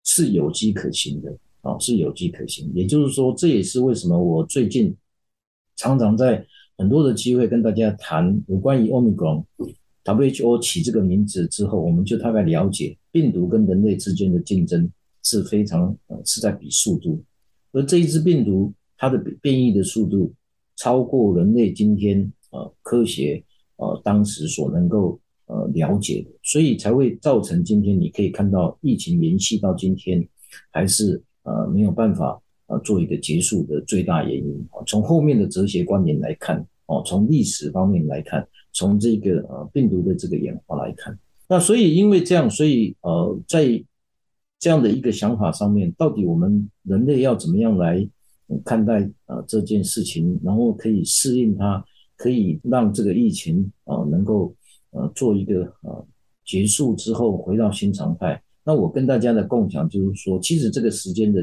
[0.08, 1.36] 是有机可循的。
[1.66, 2.70] 啊，是有机可循。
[2.74, 4.94] 也就是说，这也是为什么我最近
[5.76, 6.46] 常常在
[6.78, 9.44] 很多的机会跟大家谈有关于 Omicron。
[10.04, 14.88] WHO 起这个名字之后，我们就大概了解病毒跟人类之间的竞争
[15.24, 17.20] 是非常呃是在比速度，
[17.72, 20.32] 而这一支病毒它的变异的速度
[20.76, 23.42] 超过人类今天呃科学
[23.76, 25.18] 呃当时所能够。
[25.48, 30.28] 呃，了解的，所以才会造成今天你可以看到疫情延续到今天，
[30.72, 34.68] 还是呃没有办法呃做一个结束的最大原因。
[34.86, 43.82] 从后面的哲学观点来看，哦，从历史方面来看，从这个呃病毒的这个演化来看，那所以因为这样，所以呃在
[44.58, 48.06] 这样的一个想法上面，到底我们人类要怎么样来
[48.64, 51.82] 看待呃这件事情，然后可以适应它，
[52.16, 54.54] 可以让这个疫情啊、能够。
[54.92, 56.06] 呃，做一个呃
[56.42, 61.40] 结束之后回到新常态，那我跟大家的共享就是说，其实这个时间的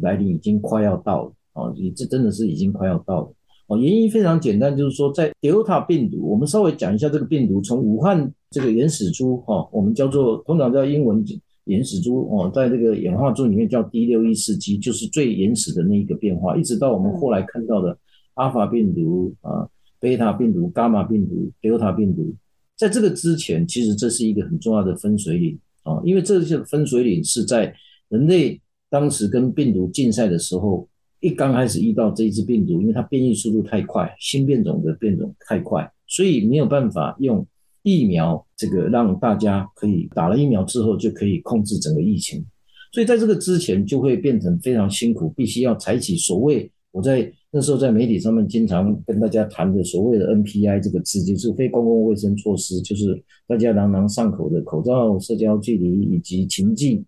[0.00, 3.34] 来临已经快要到了啊，也这真的是已经快要到了。
[3.66, 11.24] 哦，原因非常简单，就是说在 Delta 病毒，我们稍微讲一下这个病毒，从武汉这个原始株哈，我们叫做通常叫英文
[11.64, 17.98] 原始株哦，在这个演化株里面叫 D 六一四 G，就是最原始的那一个变化，一直到我们后来看到的
[18.34, 22.34] 阿尔法病毒啊、贝塔病毒、伽马病毒、Delta 病毒，
[22.76, 27.74] 在这个之前，其实这是一个很重要的分水岭啊，因为这些分水岭是在
[28.08, 30.88] 人类当时跟病毒竞赛的时候。
[31.24, 37.46] 一刚开始遇到这一支病毒，因为它变异速度太快，新变种的变种太快，所以没有办法用
[37.84, 42.44] 疫苗这个让大家可以打了疫苗之后就可以控制整个疫情。
[42.90, 57.04] 所以在这个之前就会变成非常辛苦，必须要采取所谓我在那时候在媒体上面经常跟大家谈的所谓的 NPI 这个词，就是非公共卫生措施，就是大家朗朗上口的口罩、社交距离以及情境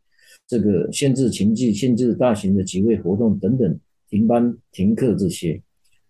[0.47, 3.77] 这个限制情境、限制大型的集会活动等等。
[4.11, 5.61] 停班停课这些，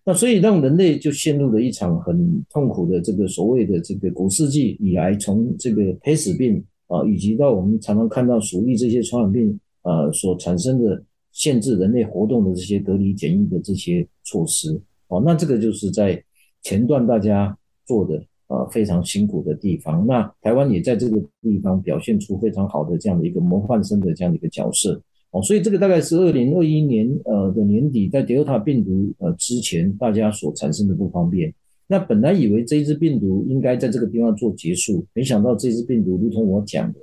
[0.05, 11.03] 那所以让人类就陷入了一场很痛苦的这个所谓的这个古世纪以来，从这个黑死病啊，以及到我们常常看到鼠疫这些传染病啊所产生的
[11.35, 16.25] 限制人类活动的这些隔离检疫的这些措施哦，那这个就是在
[16.63, 20.07] 前段大家做的啊非常辛苦的地方。
[20.07, 25.03] 那台湾也在这个地方表现出非常好的这样的一个模范生的这样的一个角色。
[25.33, 31.53] 哦，所以这个大概是二零二一年呃的年底，在 Delta 病毒呃之前，大家所产生的不方便。
[31.89, 37.01] 那本来以为这一支病毒应该在这个地方做结束，没想到这支病毒，如同我讲的，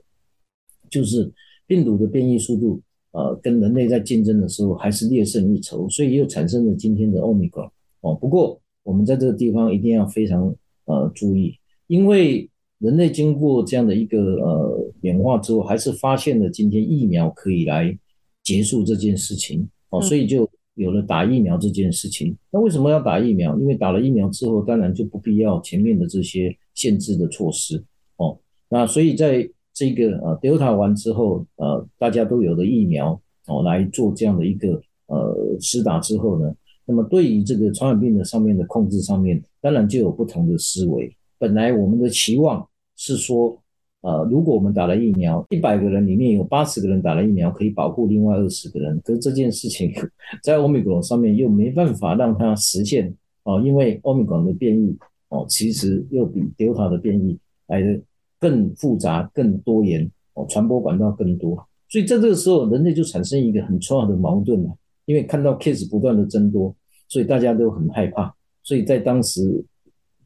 [0.89, 1.29] 就是
[1.67, 7.69] 病毒的变异速度，呃，跟人类在竞争的时候还是略胜一筹，所以又产生了今天的 Omicron。
[8.01, 11.55] 哦，不过我们在这个地方一定要非常呃注意，
[11.87, 17.97] 因为人类经过这样的一个呃演化之后，还是发现了今天疫苗可以来。
[18.43, 22.35] 结束这件事情哦，所以就有了打疫苗这件事情。
[22.49, 23.55] 那为什么要打疫苗？
[23.59, 27.81] 因为打了疫苗之后，当然就不必要前面的这些限制的措施
[28.17, 28.35] 哦。
[28.67, 29.47] 那所以在
[29.81, 36.53] 这个呃 Delta 完之后，呃，大家都有了疫苗哦来做这样的一个呃施打之后呢，
[36.85, 41.11] 那么对于这个传染病的上面的控制上面，当然就有不同的思维。
[41.39, 43.57] 本来我们的期望是说。
[44.03, 48.99] 呃，如果我们打了疫苗，一百个人里面有八十个人打了疫苗，可以保护另外二十个人。
[49.05, 49.93] 可是这件事情
[50.41, 53.13] 在 Omicron 上面又没办法让它实现
[53.43, 54.97] 哦，因为 Omicron 的变异
[55.29, 58.01] 哦，其实又比 Delta 的变异来的
[58.41, 61.55] 更复杂、更多元哦，传播管道更多。
[61.87, 66.75] 所以在这个时候，人类就产生一个很重要的矛盾了，因为看到 case 不断的增多，
[67.07, 68.35] 所以大家都很害怕。
[68.63, 69.63] 所以在当时，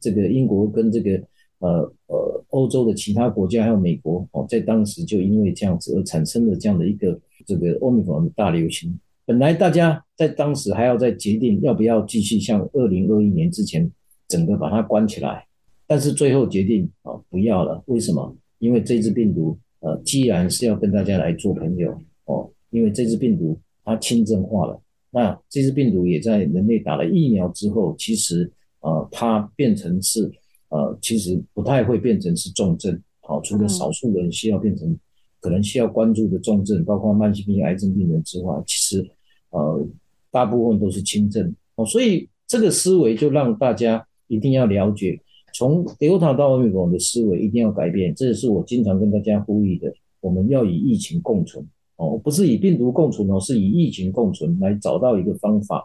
[0.00, 1.22] 这个英国跟这个
[1.60, 2.32] 呃呃。
[2.50, 8.98] 欧洲的其他国家还有美国哦，在当时就因为这样子而产生了这样的一个这个 Omicron 的大流行。
[9.26, 13.90] 本来大家在当时还要再决定要不要继续像二零二一年之前
[14.28, 15.44] 整个把它关起来，
[15.86, 17.82] 但是最后决定啊不要了。
[17.86, 18.36] 为什么？
[18.58, 30.30] 因为这只病毒呃，既然是要跟大家来做朋友哦，因为这只病毒它轻症化了，那这只病毒也在人类打了疫苗之后，其实呃它变成是。
[30.68, 34.98] 呃，其实不太会变成是重症，好，除了少数人需要变成
[35.40, 39.08] 可能需要关注的重症，包括慢性病、癌症病人之外，其实
[39.50, 39.86] 呃
[40.28, 41.86] 大部分都是轻症哦。
[41.86, 45.20] 所以这个思维就让大家一定要了解，
[45.56, 48.14] 从 Delta 到 Omicron 的思维一定要改变。
[48.14, 49.90] 这也是我经常跟大家呼吁的，
[50.20, 51.66] 我们要与疫情共存
[51.96, 55.82] 哦，不是与病毒共存哦，是与疫情共存，来找到一个方法，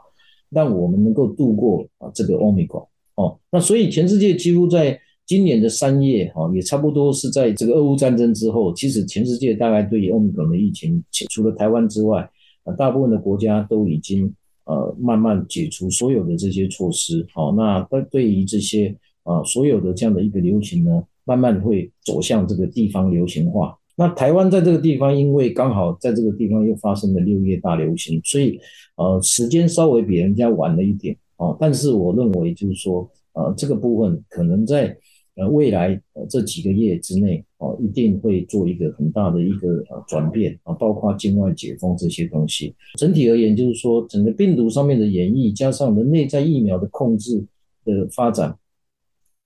[0.50, 2.86] 让我们能够度过啊这个 Omicron。
[3.16, 12.30] 哦，那所以全世界几乎在今年的三月，哈，也差不多是在这个俄乌战争之后，其实全世界大概对于 Omicron 的疫情，除了台湾之外，
[12.66, 14.34] 啊，大部分的国家都已经
[14.66, 17.26] 呃慢慢解除所有的这些措施。
[17.34, 23.78] 好，那对对于这些啊所有的这样的一个流行呢，慢慢会走向这个地方流行化。
[23.96, 28.60] 那台湾在这个地方，因为刚好在这个地方又发生了六月大流行，所以
[28.96, 31.15] 呃时间稍微比人家晚了一点。
[31.38, 34.96] 啊，但是我认为就是说，呃，这个部分可能在
[35.34, 42.76] 呃未来呃这几个月之内，哦，一定会做一个很大的一个呃转变啊，包括境外解封这些东西。
[42.96, 47.44] 整体而言，就是说整个病毒上面的演绎，加上人类在疫苗的控制
[47.86, 48.56] 的发展，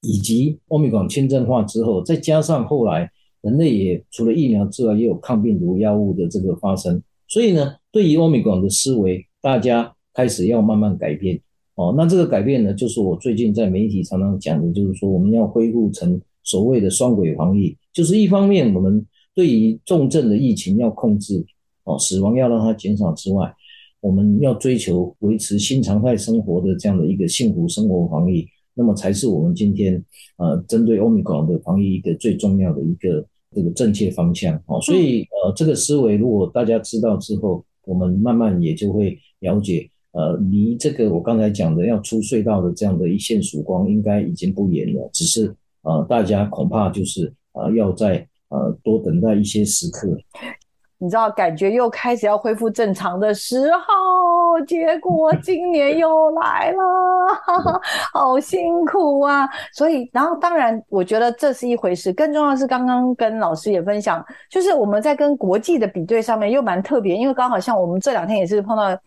[0.05, 3.09] 以及欧米伽轻症化之后，再加上后来
[3.41, 11.41] 人类也除了疫苗之外，也有抗病毒药物的这个发生，所以呢，对于欧米伽的思维，大家开始要慢慢改变。
[11.75, 21.45] 哦，那这个改变呢，就是我最近在媒体常常讲的，就是说我们要恢复成所谓的双轨防疫，就是一方面我们对于重症的疫情要控制
[21.83, 23.53] 哦，死亡要让它减少之外，
[23.99, 30.03] 我们要追求维持新常态生活的这样的一个幸福生活防疫，那么才是我们今天
[30.37, 34.79] 呃针对 Omicron 的防疫一个最重要的一个这个正确方向哦。
[34.81, 39.89] 所以呃，这个思维如果大家知道之后，我们慢慢也就会了解。
[40.11, 45.09] 呃，离这个我刚才讲的要出隧道的这样的一线曙光，应该已经不远了。
[45.11, 50.07] 只是呃，大家恐怕就是呃，要在呃多等待一些时刻。
[50.97, 53.83] 你知道，感觉又开始要恢复正常的时候，
[54.61, 56.81] 结果今年又来了，
[58.13, 59.47] 好辛苦啊！
[59.73, 62.11] 所以，然后当然，我觉得这是一回事。
[62.13, 68.97] 更重要是，刚刚跟老师也分享，就是我们在跟国际的比对上面又蛮特别，因为刚好像我们这两天也是碰到。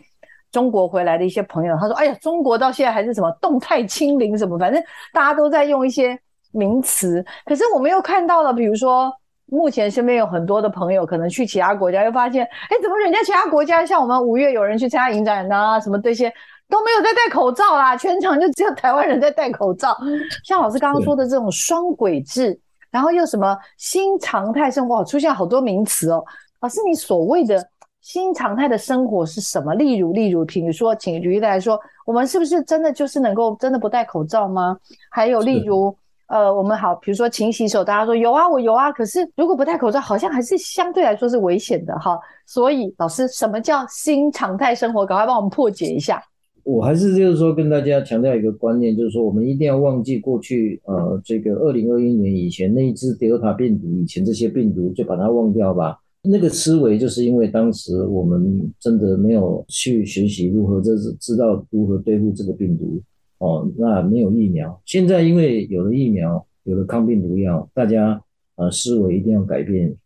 [0.51, 4.83] 中国回来的一些朋友，他说：“哎呀，中国到现在还是什么动态清零什么，反正
[5.13, 6.19] 大家都在用一些
[6.53, 7.23] 名词。
[7.45, 9.13] 可是我们又看到了，比如说，
[9.51, 16.33] 目前身边有很多的朋友可能去其他国家，又发现，哎，怎么人家其他国家像我们五月有人去参加影展啊，什么这些
[16.69, 19.97] 都没有在戴口罩啦，全场就只有台湾人在戴口罩。
[20.45, 22.59] 像老师刚刚说的这种双轨制，
[22.91, 26.25] 然后又什么新常态生活，出现好多名词哦。
[26.61, 27.63] 老师，你所谓的。”
[28.01, 29.75] 新常态的生活是什么？
[29.75, 34.79] 例如，例如，比如说，请举例来说，我们是不是真的就是能够真的不戴口罩吗？
[35.11, 35.95] 还有，例如，
[36.29, 38.93] 呃，我们好，比如说勤洗手，大家说有啊，我有啊。
[38.93, 42.19] 可是如果不戴口罩，好像还是相对来说是危险的哈。
[42.47, 45.07] 所以，老师，什么叫新常态生活？
[45.07, 46.23] 赶快帮我们破解一下。
[46.65, 55.99] 我还是就是说跟大家强调一个观念，就是说我们一定要忘记过去，呃，这个二零二一年以前那一支德尔塔病毒，以前这些病毒就把它忘掉吧。
[56.21, 63.01] 那个思维就是因为当时我们真的没有去学习如何，这是知道如何对付这个病毒
[63.39, 63.71] 哦。
[63.77, 68.23] 那没有疫苗，现在因为有了疫苗，有了抗病毒药，大家
[68.57, 69.97] 呃思维一定要改变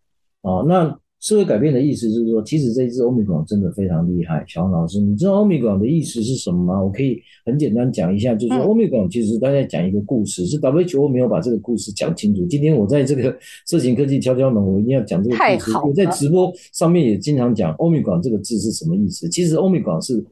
[0.43, 0.65] 哦。
[0.69, 0.99] 那。
[1.25, 4.45] 思维改变的意思就是说，其实这一支欧米伽真的非常厉害。
[4.49, 6.83] 小王老师，你知道欧米伽的意思是什么吗？
[6.83, 12.45] 我可以很简单讲一下，就是说欧米伽其实大家讲一个故事，是 WHO 没有把这个故事讲清楚。
[12.47, 13.39] 今天我在这个
[13.71, 15.39] 社群科技敲敲门，我一定要讲这个故事。
[15.39, 15.87] 太好了。
[15.91, 19.29] 我在直播上面也经常讲欧米伽这个字是什么意思。
[19.29, 20.25] 其实欧米伽是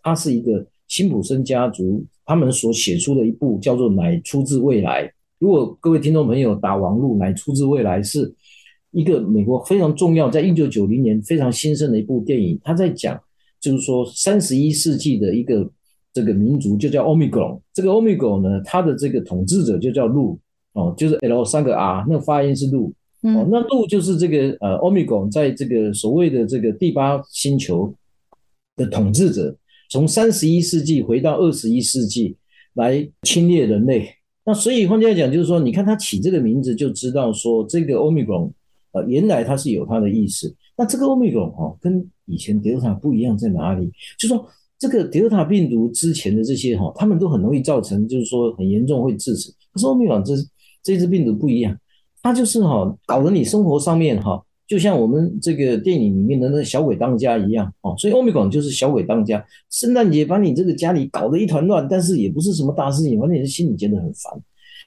[0.00, 5.04] 它是一个辛普森家族他们所写出的一部叫做《乃出自未来》。
[5.38, 8.34] 如果各位听众朋友打网路，《乃出自未来》是。
[8.92, 13.20] 一个美国非常重要，在一九九零年非常兴盛的一部电影，他在讲，
[13.60, 15.70] 就是说三十一世纪的一个
[16.14, 20.38] 这个民族就叫 Omicron，这个 Omicron 呢，它的这个统治者就叫路
[20.72, 27.92] 哦，就是 L 三个 R，那个发音是路哦，那路就是这个呃 Omicron 在这个所谓的这个第八星球
[28.76, 29.54] 的统治者，
[29.88, 32.36] 从三十一世纪回到二十一世纪
[32.74, 34.08] 来侵略人类。
[34.44, 38.50] 那所以换句话讲，就是说，你看他起这个名字，就知道说这个 Omicron。
[39.06, 40.54] 原来它是有它的意思。
[40.74, 43.92] 那这个欧米伽哈跟以前德尔塔不一样在哪里？
[44.18, 49.52] 就说这个德尔塔病毒之前的这些哈，他们都很容易造成，就是说很严重会致死。
[49.70, 50.32] 可是欧米伽这
[50.82, 51.78] 这支病毒不一样，
[52.22, 57.94] 它就是哈搞得你生活上面哈，就像我们这个电影里面的那小鬼当家一样哦。
[57.98, 64.32] 所以欧米伽就是小鬼当家，圣诞节把你这个家里搞得一团乱，但是也不是什么大事情，反正你的心里觉得很烦。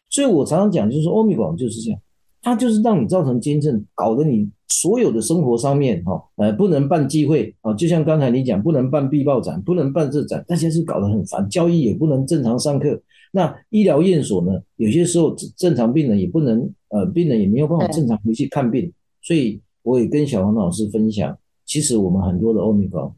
[0.09, 1.99] 所以我常常讲，就是说欧米伽就是这样。
[2.41, 13.01] 它就是让你造成监证，搞得你所有的生活上面哈，呃，不能办聚会啊，就像刚才你讲，不能办必报展，不能办这展，大家是搞得很烦，交易也不能正常上课。
[13.34, 18.89] 那医疗院所呢，有些时候正常病人也不能，呃，病人也没有办法正常回去看病。
[19.21, 19.59] 所以
[19.90, 23.12] 我也跟小黄老师分享，其实我们很多的欧米伽，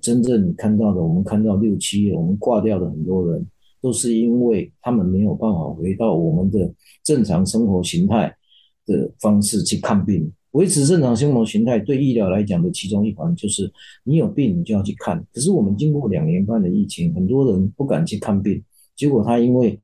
[0.00, 3.46] 真正看到的，我们看到六七月我们挂掉的很多人，
[3.80, 6.74] 都是因为他们没有办法回到我们的
[7.04, 8.34] 正常生活形态。
[8.88, 13.68] 的方式去看病，维持正常生活形态，对医疗来讲的其中一环就是，
[14.04, 15.18] 你有病你就要去看。
[15.32, 18.62] 可是我们经过两年半的疫情，很多人不敢去看病，
[18.94, 19.76] 结果他因为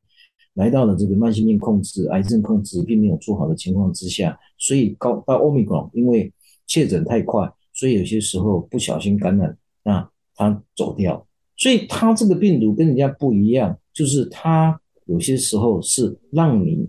[0.54, 6.32] 来到了这个慢性病控制、癌症控制并没有做好的情况之下，所以高到 Omicron，因为
[6.66, 11.26] 确诊太快，所以有些时候不小心感染，那他走掉。
[11.56, 16.88] 所以他这个病毒跟人家不一样，就是他有些时候是让你。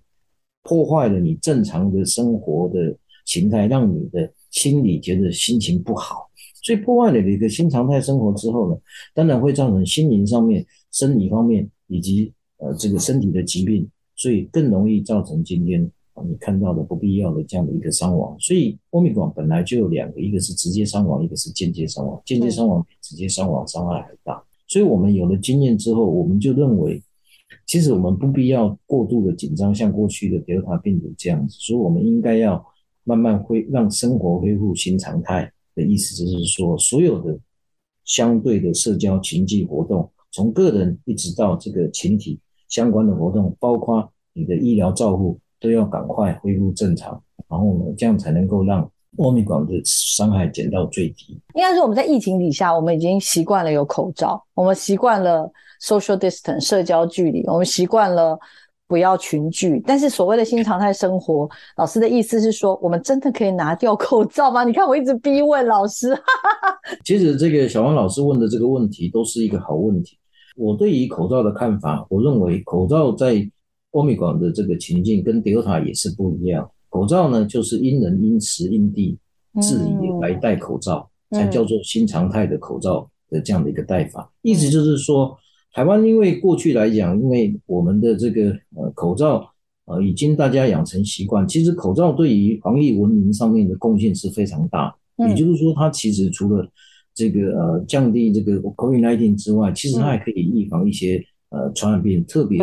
[0.65, 6.29] 破坏了你正常的生活的形态，让你的心理觉得心情不好，
[6.63, 8.77] 所以破坏了你的一个新常态生活之后呢，
[9.13, 15.91] 当然会造成心灵上面、生理方面以及呃这个身体的疾病，所以更容易造成今天
[16.27, 18.35] 你看到的不必要的这样的一个伤亡。
[18.39, 24.43] 所以欧米伽本来就有两个，一个是直接伤亡，一个是间接伤亡，间接伤亡比直接伤亡伤害还大。
[24.67, 27.01] 所以我们有了经验之后，我们就认为。
[27.67, 32.63] 其实我们不必要过度的紧张，像过去的德尔塔病毒这样子，所以我们应该要
[33.03, 37.39] 慢慢恢让生活恢复新常态的意思，就是说所有的
[38.05, 42.39] 相对的社交情境活动，从个人一直到这个群体
[42.69, 48.87] 相关的活动，包括你的医疗照护，都要赶快恢复正常，然后呢，这样才能够让。
[49.17, 51.39] 欧米伽的伤害减到最低。
[51.53, 55.47] 应该说我们在疫情底下，我们已经习惯了有口罩，我们习惯了
[55.79, 58.35] social distance 社交距离，我们习惯了
[58.87, 59.79] 不要群聚。
[59.85, 61.47] 但是所谓的新常态生活，
[61.77, 64.63] 老师的意思是说，我们真的可以拿掉口罩吗？
[64.63, 66.19] 你看我一直逼问老师。
[67.05, 70.17] 其实这个小王老师问的这个问题都是一个好问题。
[70.55, 73.47] 我对于口罩的看法，我认为口罩在
[73.93, 76.69] 欧米伽的这个情境跟 Delta 也是不一样。
[76.89, 79.17] 口罩呢，就是因人因时因地
[79.59, 84.31] 制宜来戴口罩，嗯、才叫做新常态的口罩的这样的一个戴法。
[84.43, 85.35] 嗯、意思就是说，
[85.73, 89.49] 台湾因为过去来讲，因为我们的这个呃口罩
[89.85, 94.95] 呃已经大家养成习惯，其实口罩对于防疫文明上面的贡献是非常大。
[95.17, 96.67] 嗯、也就是说，它其实除了
[97.13, 102.59] 这个呃降低这个 COVID-19 之外，其实它还可以预防一些呃传染病，特别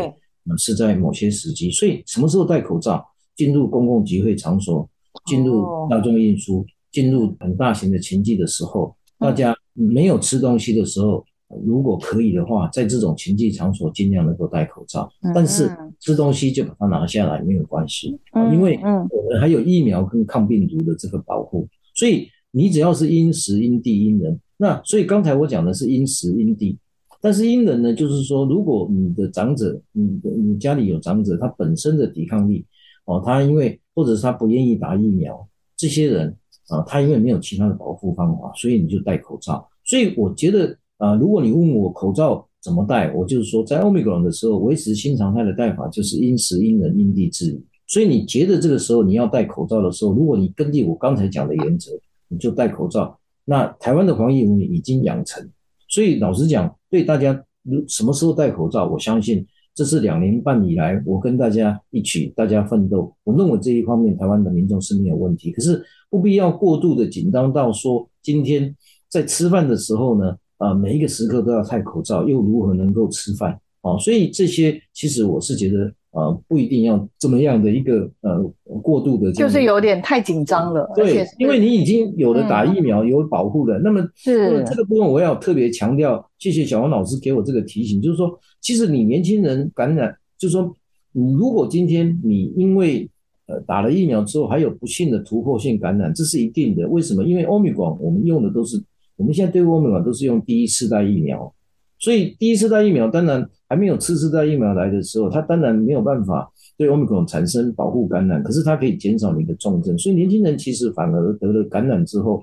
[0.56, 1.70] 是在某些时机。
[1.70, 3.04] 所以什么时候戴口罩？
[3.36, 4.86] 进入公共集会场所，
[5.24, 11.24] 进入大众运输，进入很大型的情境的时候，大家没有吃东西的时候，
[11.64, 15.10] 如果可以的话，在这种情境场所尽量能够戴口罩。
[15.34, 18.14] 但是吃东西就把它拿下来没有关系，
[18.52, 21.66] 因为我们还有疫苗跟抗病毒的这个保护。
[21.94, 26.76] 所以你只要是因时因地因人，那所以刚才我讲的是因时因地，
[27.20, 32.64] 但是因人呢，就是说如果你的长者，你的你家里有长者，他本身的抵抗力。
[33.06, 36.36] 哦，他因为或者是他不愿意打疫苗，这些人
[36.68, 39.68] 啊，他因为没有其他的保护方法，所以你就戴口罩。
[39.84, 47.64] 所以我觉得啊，如果你问我口罩怎么戴，我就是说，在 Omicron 的时候，维持新常态的戴法就是因时因人因地制宜。
[47.88, 51.90] 所以你觉得这个时候你要戴口罩的时候，如果你根据我刚才讲的原则，
[52.28, 53.18] 你就戴口罩。
[53.44, 55.50] 那台湾的防疫文明已经养成，
[55.90, 57.44] 所以老实讲，对大家
[57.86, 59.46] 什么时候戴口罩，我相信。
[59.72, 63.14] 这是两年半以来，我跟大家一起，大家奋斗。
[63.24, 65.52] 我认为这一方面，台湾的民众是没有问题。
[65.52, 68.74] 可是不必要过度的紧张到说，今天
[69.08, 73.58] 在吃饭的时候呢，啊，每一个时刻都要戴口罩，又如何能够吃饭？
[73.82, 75.92] 啊，所以这些其实我是觉得。
[76.12, 78.42] 呃，不一定要这么样的一个呃
[78.82, 80.90] 过度的，就是有点太紧张了。
[80.94, 86.28] 对，因为你已经有了打疫苗，有保护了，那么是这个部分我要特别强调。
[86.38, 90.74] 谢谢小王老师给我这个提醒，就是说，其实你年轻人感染，就是说，
[91.12, 93.08] 你如果今天你因为
[93.46, 96.88] 呃打了疫苗之后还有不幸的突破性感染，这是一定的。
[96.88, 97.22] 为什么？
[97.22, 98.82] 因为欧米伽我们用的都是
[99.16, 101.52] 我们现在对欧米伽都是用第一次代疫苗，
[102.00, 103.48] 所以第一次代疫苗当然。
[103.70, 109.96] 还没有次世代疫苗来的时候，它当然没有办法对 Omicron 产生保护感染，可是它可以减少你的重症。
[109.96, 112.42] 所以年轻人其实反而得了感染之后，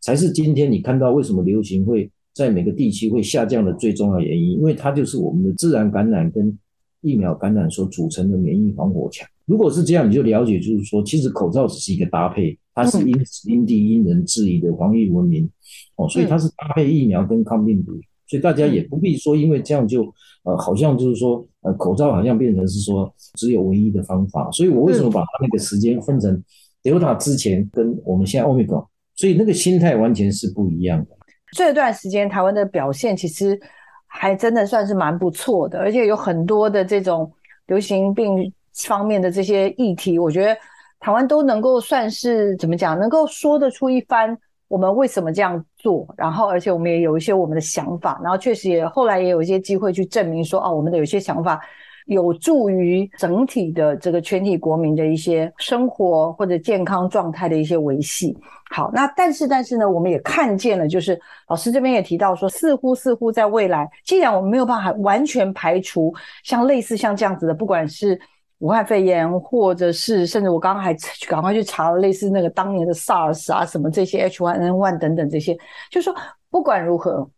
[0.00, 6.56] 才是今天你看到为什么流行会在每个地区会下降的最重要原因，因为它就是我们的自然感染跟
[7.00, 9.26] 疫苗感染所组成的免疫防火墙。
[9.46, 15.50] 如果是这样，你就了解就是说，其实口罩只是一个搭配，它是因因地因人制宜的防疫文明
[15.96, 17.98] 哦，所以它是搭配疫苗跟抗病毒。
[18.28, 20.04] 所以大家也不必说，因为这样就
[20.44, 24.50] 呃，好像就是说，呃，口罩好像变成是说只有唯一的方法。
[24.52, 26.40] 所以我为什么把它那个时间分成
[26.82, 31.16] Delta 之前跟我们现在 Omicron，所以那个心态完全是不一样的。
[31.52, 33.58] 这段时间台湾的表现其实
[34.06, 37.32] 还真的算是蛮不错的，而且有很多的这种
[37.66, 40.54] 流行病方面的这些议题，我觉得
[41.00, 44.38] 台湾都能够算是怎么讲，能够说得出一番。
[44.68, 46.06] 我们为什么这样做？
[46.16, 51.60] 然后，而且我们也有一些我们的想法，然后确实也后来也有一些机会去证明说，哦，我们的有些想法
[52.06, 58.36] 有助于整体的这个全体国民的一些生活或者健康状态的一些维系。
[58.70, 61.18] 好，那但是但是呢，我们也看见了，就是
[61.48, 66.12] 老师这边也提到说，似乎似乎在未来，既然我们没有办法完全排除
[66.44, 68.20] 像类似像这样子的，不管是。
[68.58, 70.92] 武汉肺炎，或者是甚至我刚刚还
[71.28, 75.56] 赶快去查了类似那个当年的 SARS 啊，什么这些 H1N1 等等这些，
[75.92, 76.12] 就说
[76.50, 77.30] 不管如何，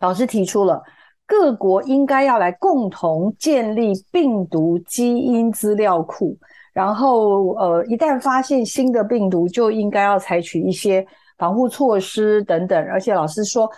[0.00, 0.82] 老师提出了
[1.26, 6.34] 各国应该要来共同建立病毒基因资料库，
[6.72, 12.82] 然后呃一旦发现新的病毒，就应该要采取一些防护措施等等。
[12.86, 13.70] 而且老师说，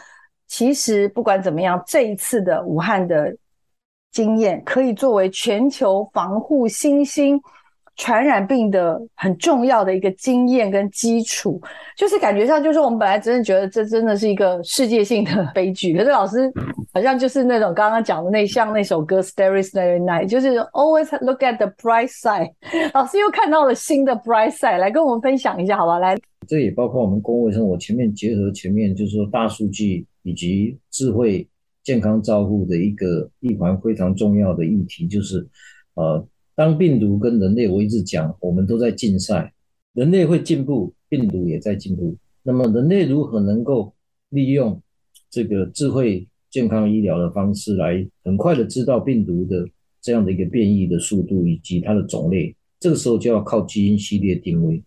[0.47, 3.37] 其实不管怎么样，这一次的武汉的。
[4.13, 7.41] 经验可以作为全球防护新兴
[7.97, 11.61] 传染病的很重要的一个经验跟基础，
[11.97, 16.49] 就是感觉上就是我们本来真的觉得这真的是一个世界性的悲剧，可是老师
[16.95, 22.53] 好像就是那种刚刚讲的那像那首歌《Starry Starry Night》，就是 Always look at the bright side。
[22.95, 25.99] 老师又看到了新的 bright side，来跟我们分享一下，好吧？
[25.99, 27.67] 来，这也包括我们公共卫生。
[27.67, 31.49] 我前面结合前面就是说大数据以及智慧
[31.89, 35.49] 健康照护的一个一环非常重要的议题，就是
[35.95, 39.55] 呃，当病毒跟人类，我一直讲，我们都在竞赛，
[39.95, 42.15] 人类会进步，病毒也在进步。
[42.43, 43.95] 那么人类如何能够
[44.29, 44.83] 利用
[45.31, 49.67] 这个智慧健康医疗的方式来很快的知道病毒的
[50.03, 54.83] 这样的一个变异的速度以及它的种类，这个时候就要靠基因系列定位。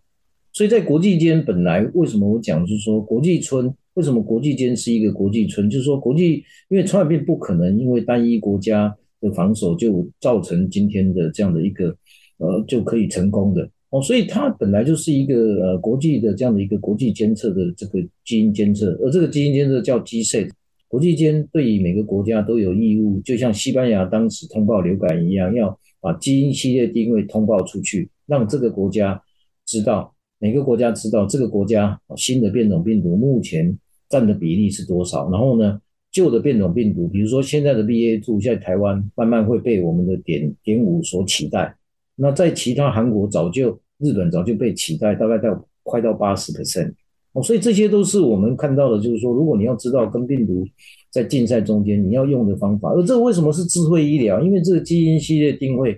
[0.54, 5.70] 所以在国际间，本来为什么我讲是说国际村，为什么国际间是一个国际村？
[5.70, 11.96] 就是说国际，因为传染病不可能因为单一国家的防守就造成今天的这样的一个
[12.38, 20.50] 呃就可以成功的哦，所以它本来就是一个呃国际的这样的一个国际监测的这个基因监测，而这个基因监测叫 GSA。
[20.88, 29.22] 国际间对于每个国家都有义务，就像西班牙当时通报流感一样，要把基因系列定位通报出去，让这个国家
[29.66, 33.78] 知道，每个国家知道这个国家新的变种病毒目前
[34.10, 35.30] 占的比例是多少。
[35.30, 35.80] 然后呢，
[36.12, 41.76] 旧的变种病毒，比如说现在的 BA.2，在台湾慢慢会被我们的点点五所取代。
[42.16, 46.92] 那在其他韩国早就日本早就被取代，大概到快到八十 percent。
[47.34, 50.68] 哦，所以这些都是我们看到的，就是说，如果你要知道跟病毒
[51.12, 54.42] 在竞赛中间你要用的方法，而这个为什么是智慧医疗？
[54.42, 55.98] 因为这个基因系列定位，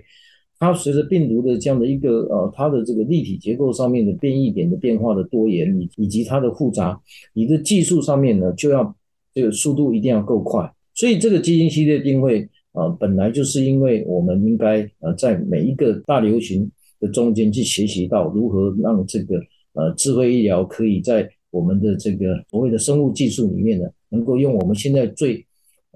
[0.64, 7.00] 它随着病毒的这样的一个呃，它的这个立体结构上面的变异点的变化的多元，以以及它的复杂，
[7.32, 8.94] 你的技术上面呢，就要
[9.32, 10.72] 这个速度一定要够快。
[10.94, 19.40] 所以这个基因系列定位啊，呃，本来就是因为我们应该呃，在每一个大流行的中间去学习到如何让这个。
[19.76, 25.44] 呃，智慧医疗可以在我们的这个所谓的生物技术里面呢，能够用我们现在最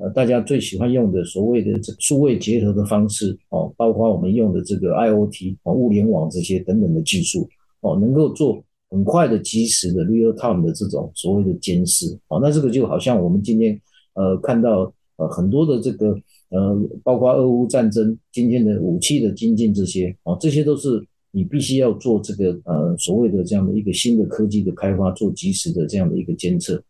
[0.01, 7.49] 呃大家最喜欢用的所谓的这数位结合的方式哦，包括我们用的这个 IoT 哦，物联网这些等等的技术
[7.81, 13.81] 哦，能够做很快的、及时的 real time 的这种所谓的监视哦，那这个就好像我们今天
[14.15, 16.19] 呃看到呃很多的这个
[16.51, 21.05] 呃，包括俄乌战争今天的武器的精进这些哦，这些都是。
[21.31, 26.83] 你必须要做这个呃所谓的这样的一个新的科技的开发，做及时的这样的一个监测。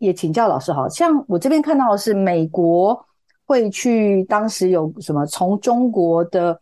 [0.00, 3.00] 也请教老师，好像我这边看到的是美国
[3.46, 6.58] 会去当时有什么从中国的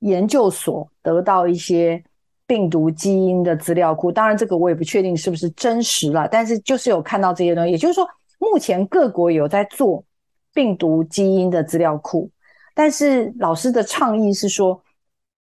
[0.00, 2.04] 研究所得到一些
[2.46, 7.70] 病毒基因的资料库，当然这个我也不确定是不是真实了，但是就是有看到这些东西。
[7.70, 8.06] 也就是说，
[8.38, 10.04] 目前各国有在做
[10.52, 12.30] 病毒基因的资料库，
[12.74, 14.78] 但是老师的倡议是说。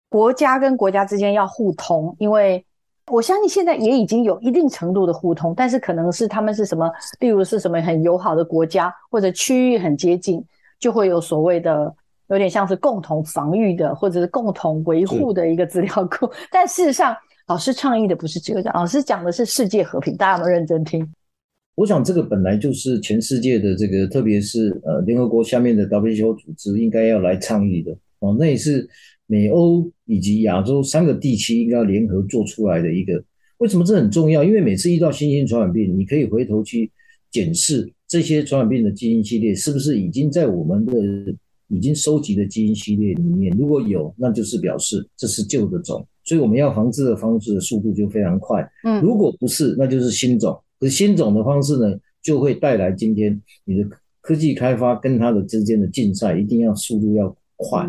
[0.09, 2.65] 国家跟国家之间要互通，因为
[3.11, 6.91] 我相信现在也已经有一定程度的互通，但是可能是他们是什么，
[7.21, 10.43] 例如是什么很友好的国家或者区域很接近，
[10.77, 11.93] 就会有所谓的
[12.27, 16.29] 有点像是共同防御的或者是共同维护的一个资料库。
[16.51, 17.15] 但事实上，
[17.47, 20.17] 老师倡议的不是这个，老师讲的是世界和平。
[20.17, 21.09] 大家有没有认真听？
[21.75, 28.89] 我想这个本来就是全世界的这个，特别是呃联合国下面的 WHO 组织应该要来倡议的哦，那也是。
[29.27, 33.21] 美欧以及亚洲三个地区应该要联合做出来的一个，
[33.57, 34.43] 为什么这很重要？
[34.43, 36.89] 因为每次遇到新型传染病，你可以回头去
[37.29, 40.93] 检视这些传染病的基因系列是不是已经在我们的
[41.67, 48.65] 已经收集的基因系列里面，如果有，那就是表示这是旧的种，所以我们要防治的方式的速度就非常快。
[48.85, 50.57] 嗯，如果不是，那就是新种。
[50.79, 53.89] 可是新种的方式呢，就会带来今天你的
[54.21, 57.36] 科技开发跟它的之间的竞赛，一定要速度要。
[57.57, 57.85] 快，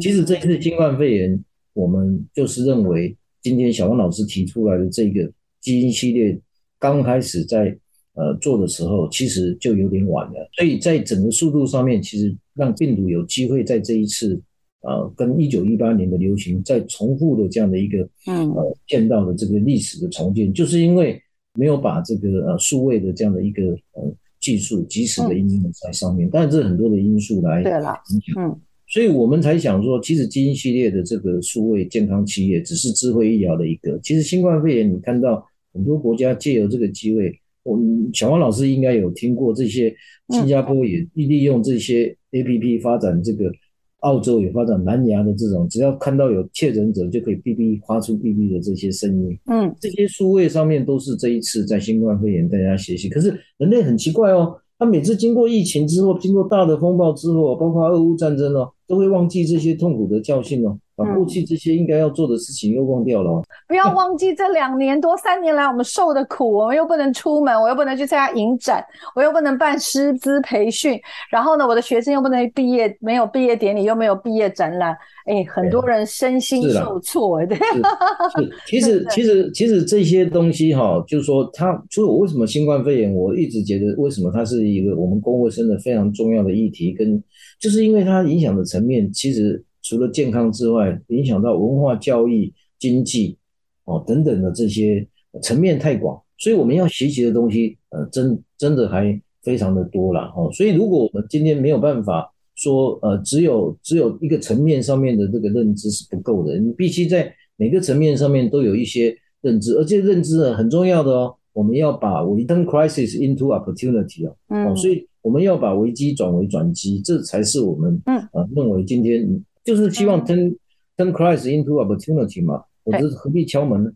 [0.00, 1.44] 其实这一次新冠肺炎，
[1.74, 6.40] 我们就是认为今天小王老师提出来的这个基因系列，
[6.78, 7.76] 刚开始在
[8.14, 10.48] 呃做的时候，其实就有点晚了。
[10.56, 14.40] 所以在整个速度上面，其实让病毒有机会在这一次
[14.82, 18.50] 呃跟一九一八年的流行再重复的这样的一个嗯。
[18.52, 21.20] 呃见到的这个历史的重建，就是因为
[21.54, 23.62] 没有把这个呃数位的这样的一个
[23.92, 28.60] 呃技术及时的应用在上面，但是这很多的因素来影响，嗯。
[28.90, 33.98] 所以我们才想说，其实基因系列的这个数位健康企业只是智慧医疗的一个。
[34.02, 39.94] 其实新冠肺炎，你看到很多国家借由这个机会，我们小王老师应该有听过这些，
[40.30, 43.52] 新加坡也利用这些 APP 发展这个，
[43.98, 49.38] 澳洲也发展蓝牙的这种，只要看到有确诊者就可以哔哔发出哔哔的这些声音。
[49.50, 53.10] 嗯，这些数位上面都是这一次在新冠肺炎大家学习。
[53.10, 58.72] 可是人类很奇怪哦，他每次经过疫情之后，经过大的风暴之后，包括俄乌战争哦。
[58.88, 60.76] 都会忘记这些痛苦的教训哦。
[60.96, 68.84] 把过去这些应该要做的事情又忘掉了，哦，不要忘记这两年多三年来我们受的苦，我们又不能出门，我又不能去参加影展，
[69.14, 74.90] 我又不能办师资培训，然后呢，我的学生又不能毕业，没有毕业典礼，又没有毕业展览，
[75.26, 87.22] 哎，很多人身心受挫， 对，是，是，其实其实其实这些东西哈，哦，就是说它，所以我为什么新冠肺炎，我一直觉得为什么它是一个我们公共卫生的非常重要的议题，跟
[87.58, 89.64] 就是因为它影响的层面其实。
[89.80, 93.38] 除了健康之外，影响到文化、教育、经济，
[93.84, 95.06] 哦等等的这些
[95.40, 100.50] 层面太广，所以我们要学习的东西，呃，真真的还非常的多了哦。
[100.52, 111.34] 所以如果我们今天没有办法说，呃，只有只有一个层面上面的这个认知是不够的，你必须在每个层面上面都有一些认知，而且认知呢很重要的哦。
[111.54, 119.44] 我们要把 we turn crisis into opportunity 哦，哦，所以我们要把危机转为转机，这才是我们嗯呃认为今天。
[119.64, 120.56] 就是希望 turn
[120.96, 123.90] turn crisis into opportunity 嘛，我觉得何必敲门呢？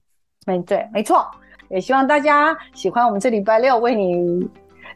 [0.47, 1.25] 没对，没错，
[1.71, 4.47] 也希望大家喜欢我们这礼拜六为你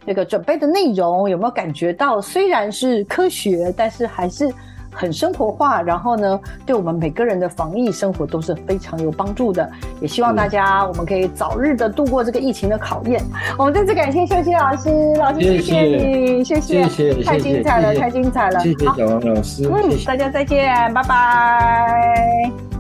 [0.06, 4.52] 这个准备的内容，有没有感觉到虽然是科学，但是还是。
[4.96, 9.70] 很生活化，然后呢，对我们每个人的防疫生活都是非常有帮助的。
[10.00, 13.22] 也希望大家我们可以早日的度过这个疫情的考验。
[13.58, 22.75] 我们再次感谢秀熙老师，老师谢谢你，谢谢，谢谢，太精彩了，太精彩了，谢谢小王老师，嗯，大家再见，拜拜。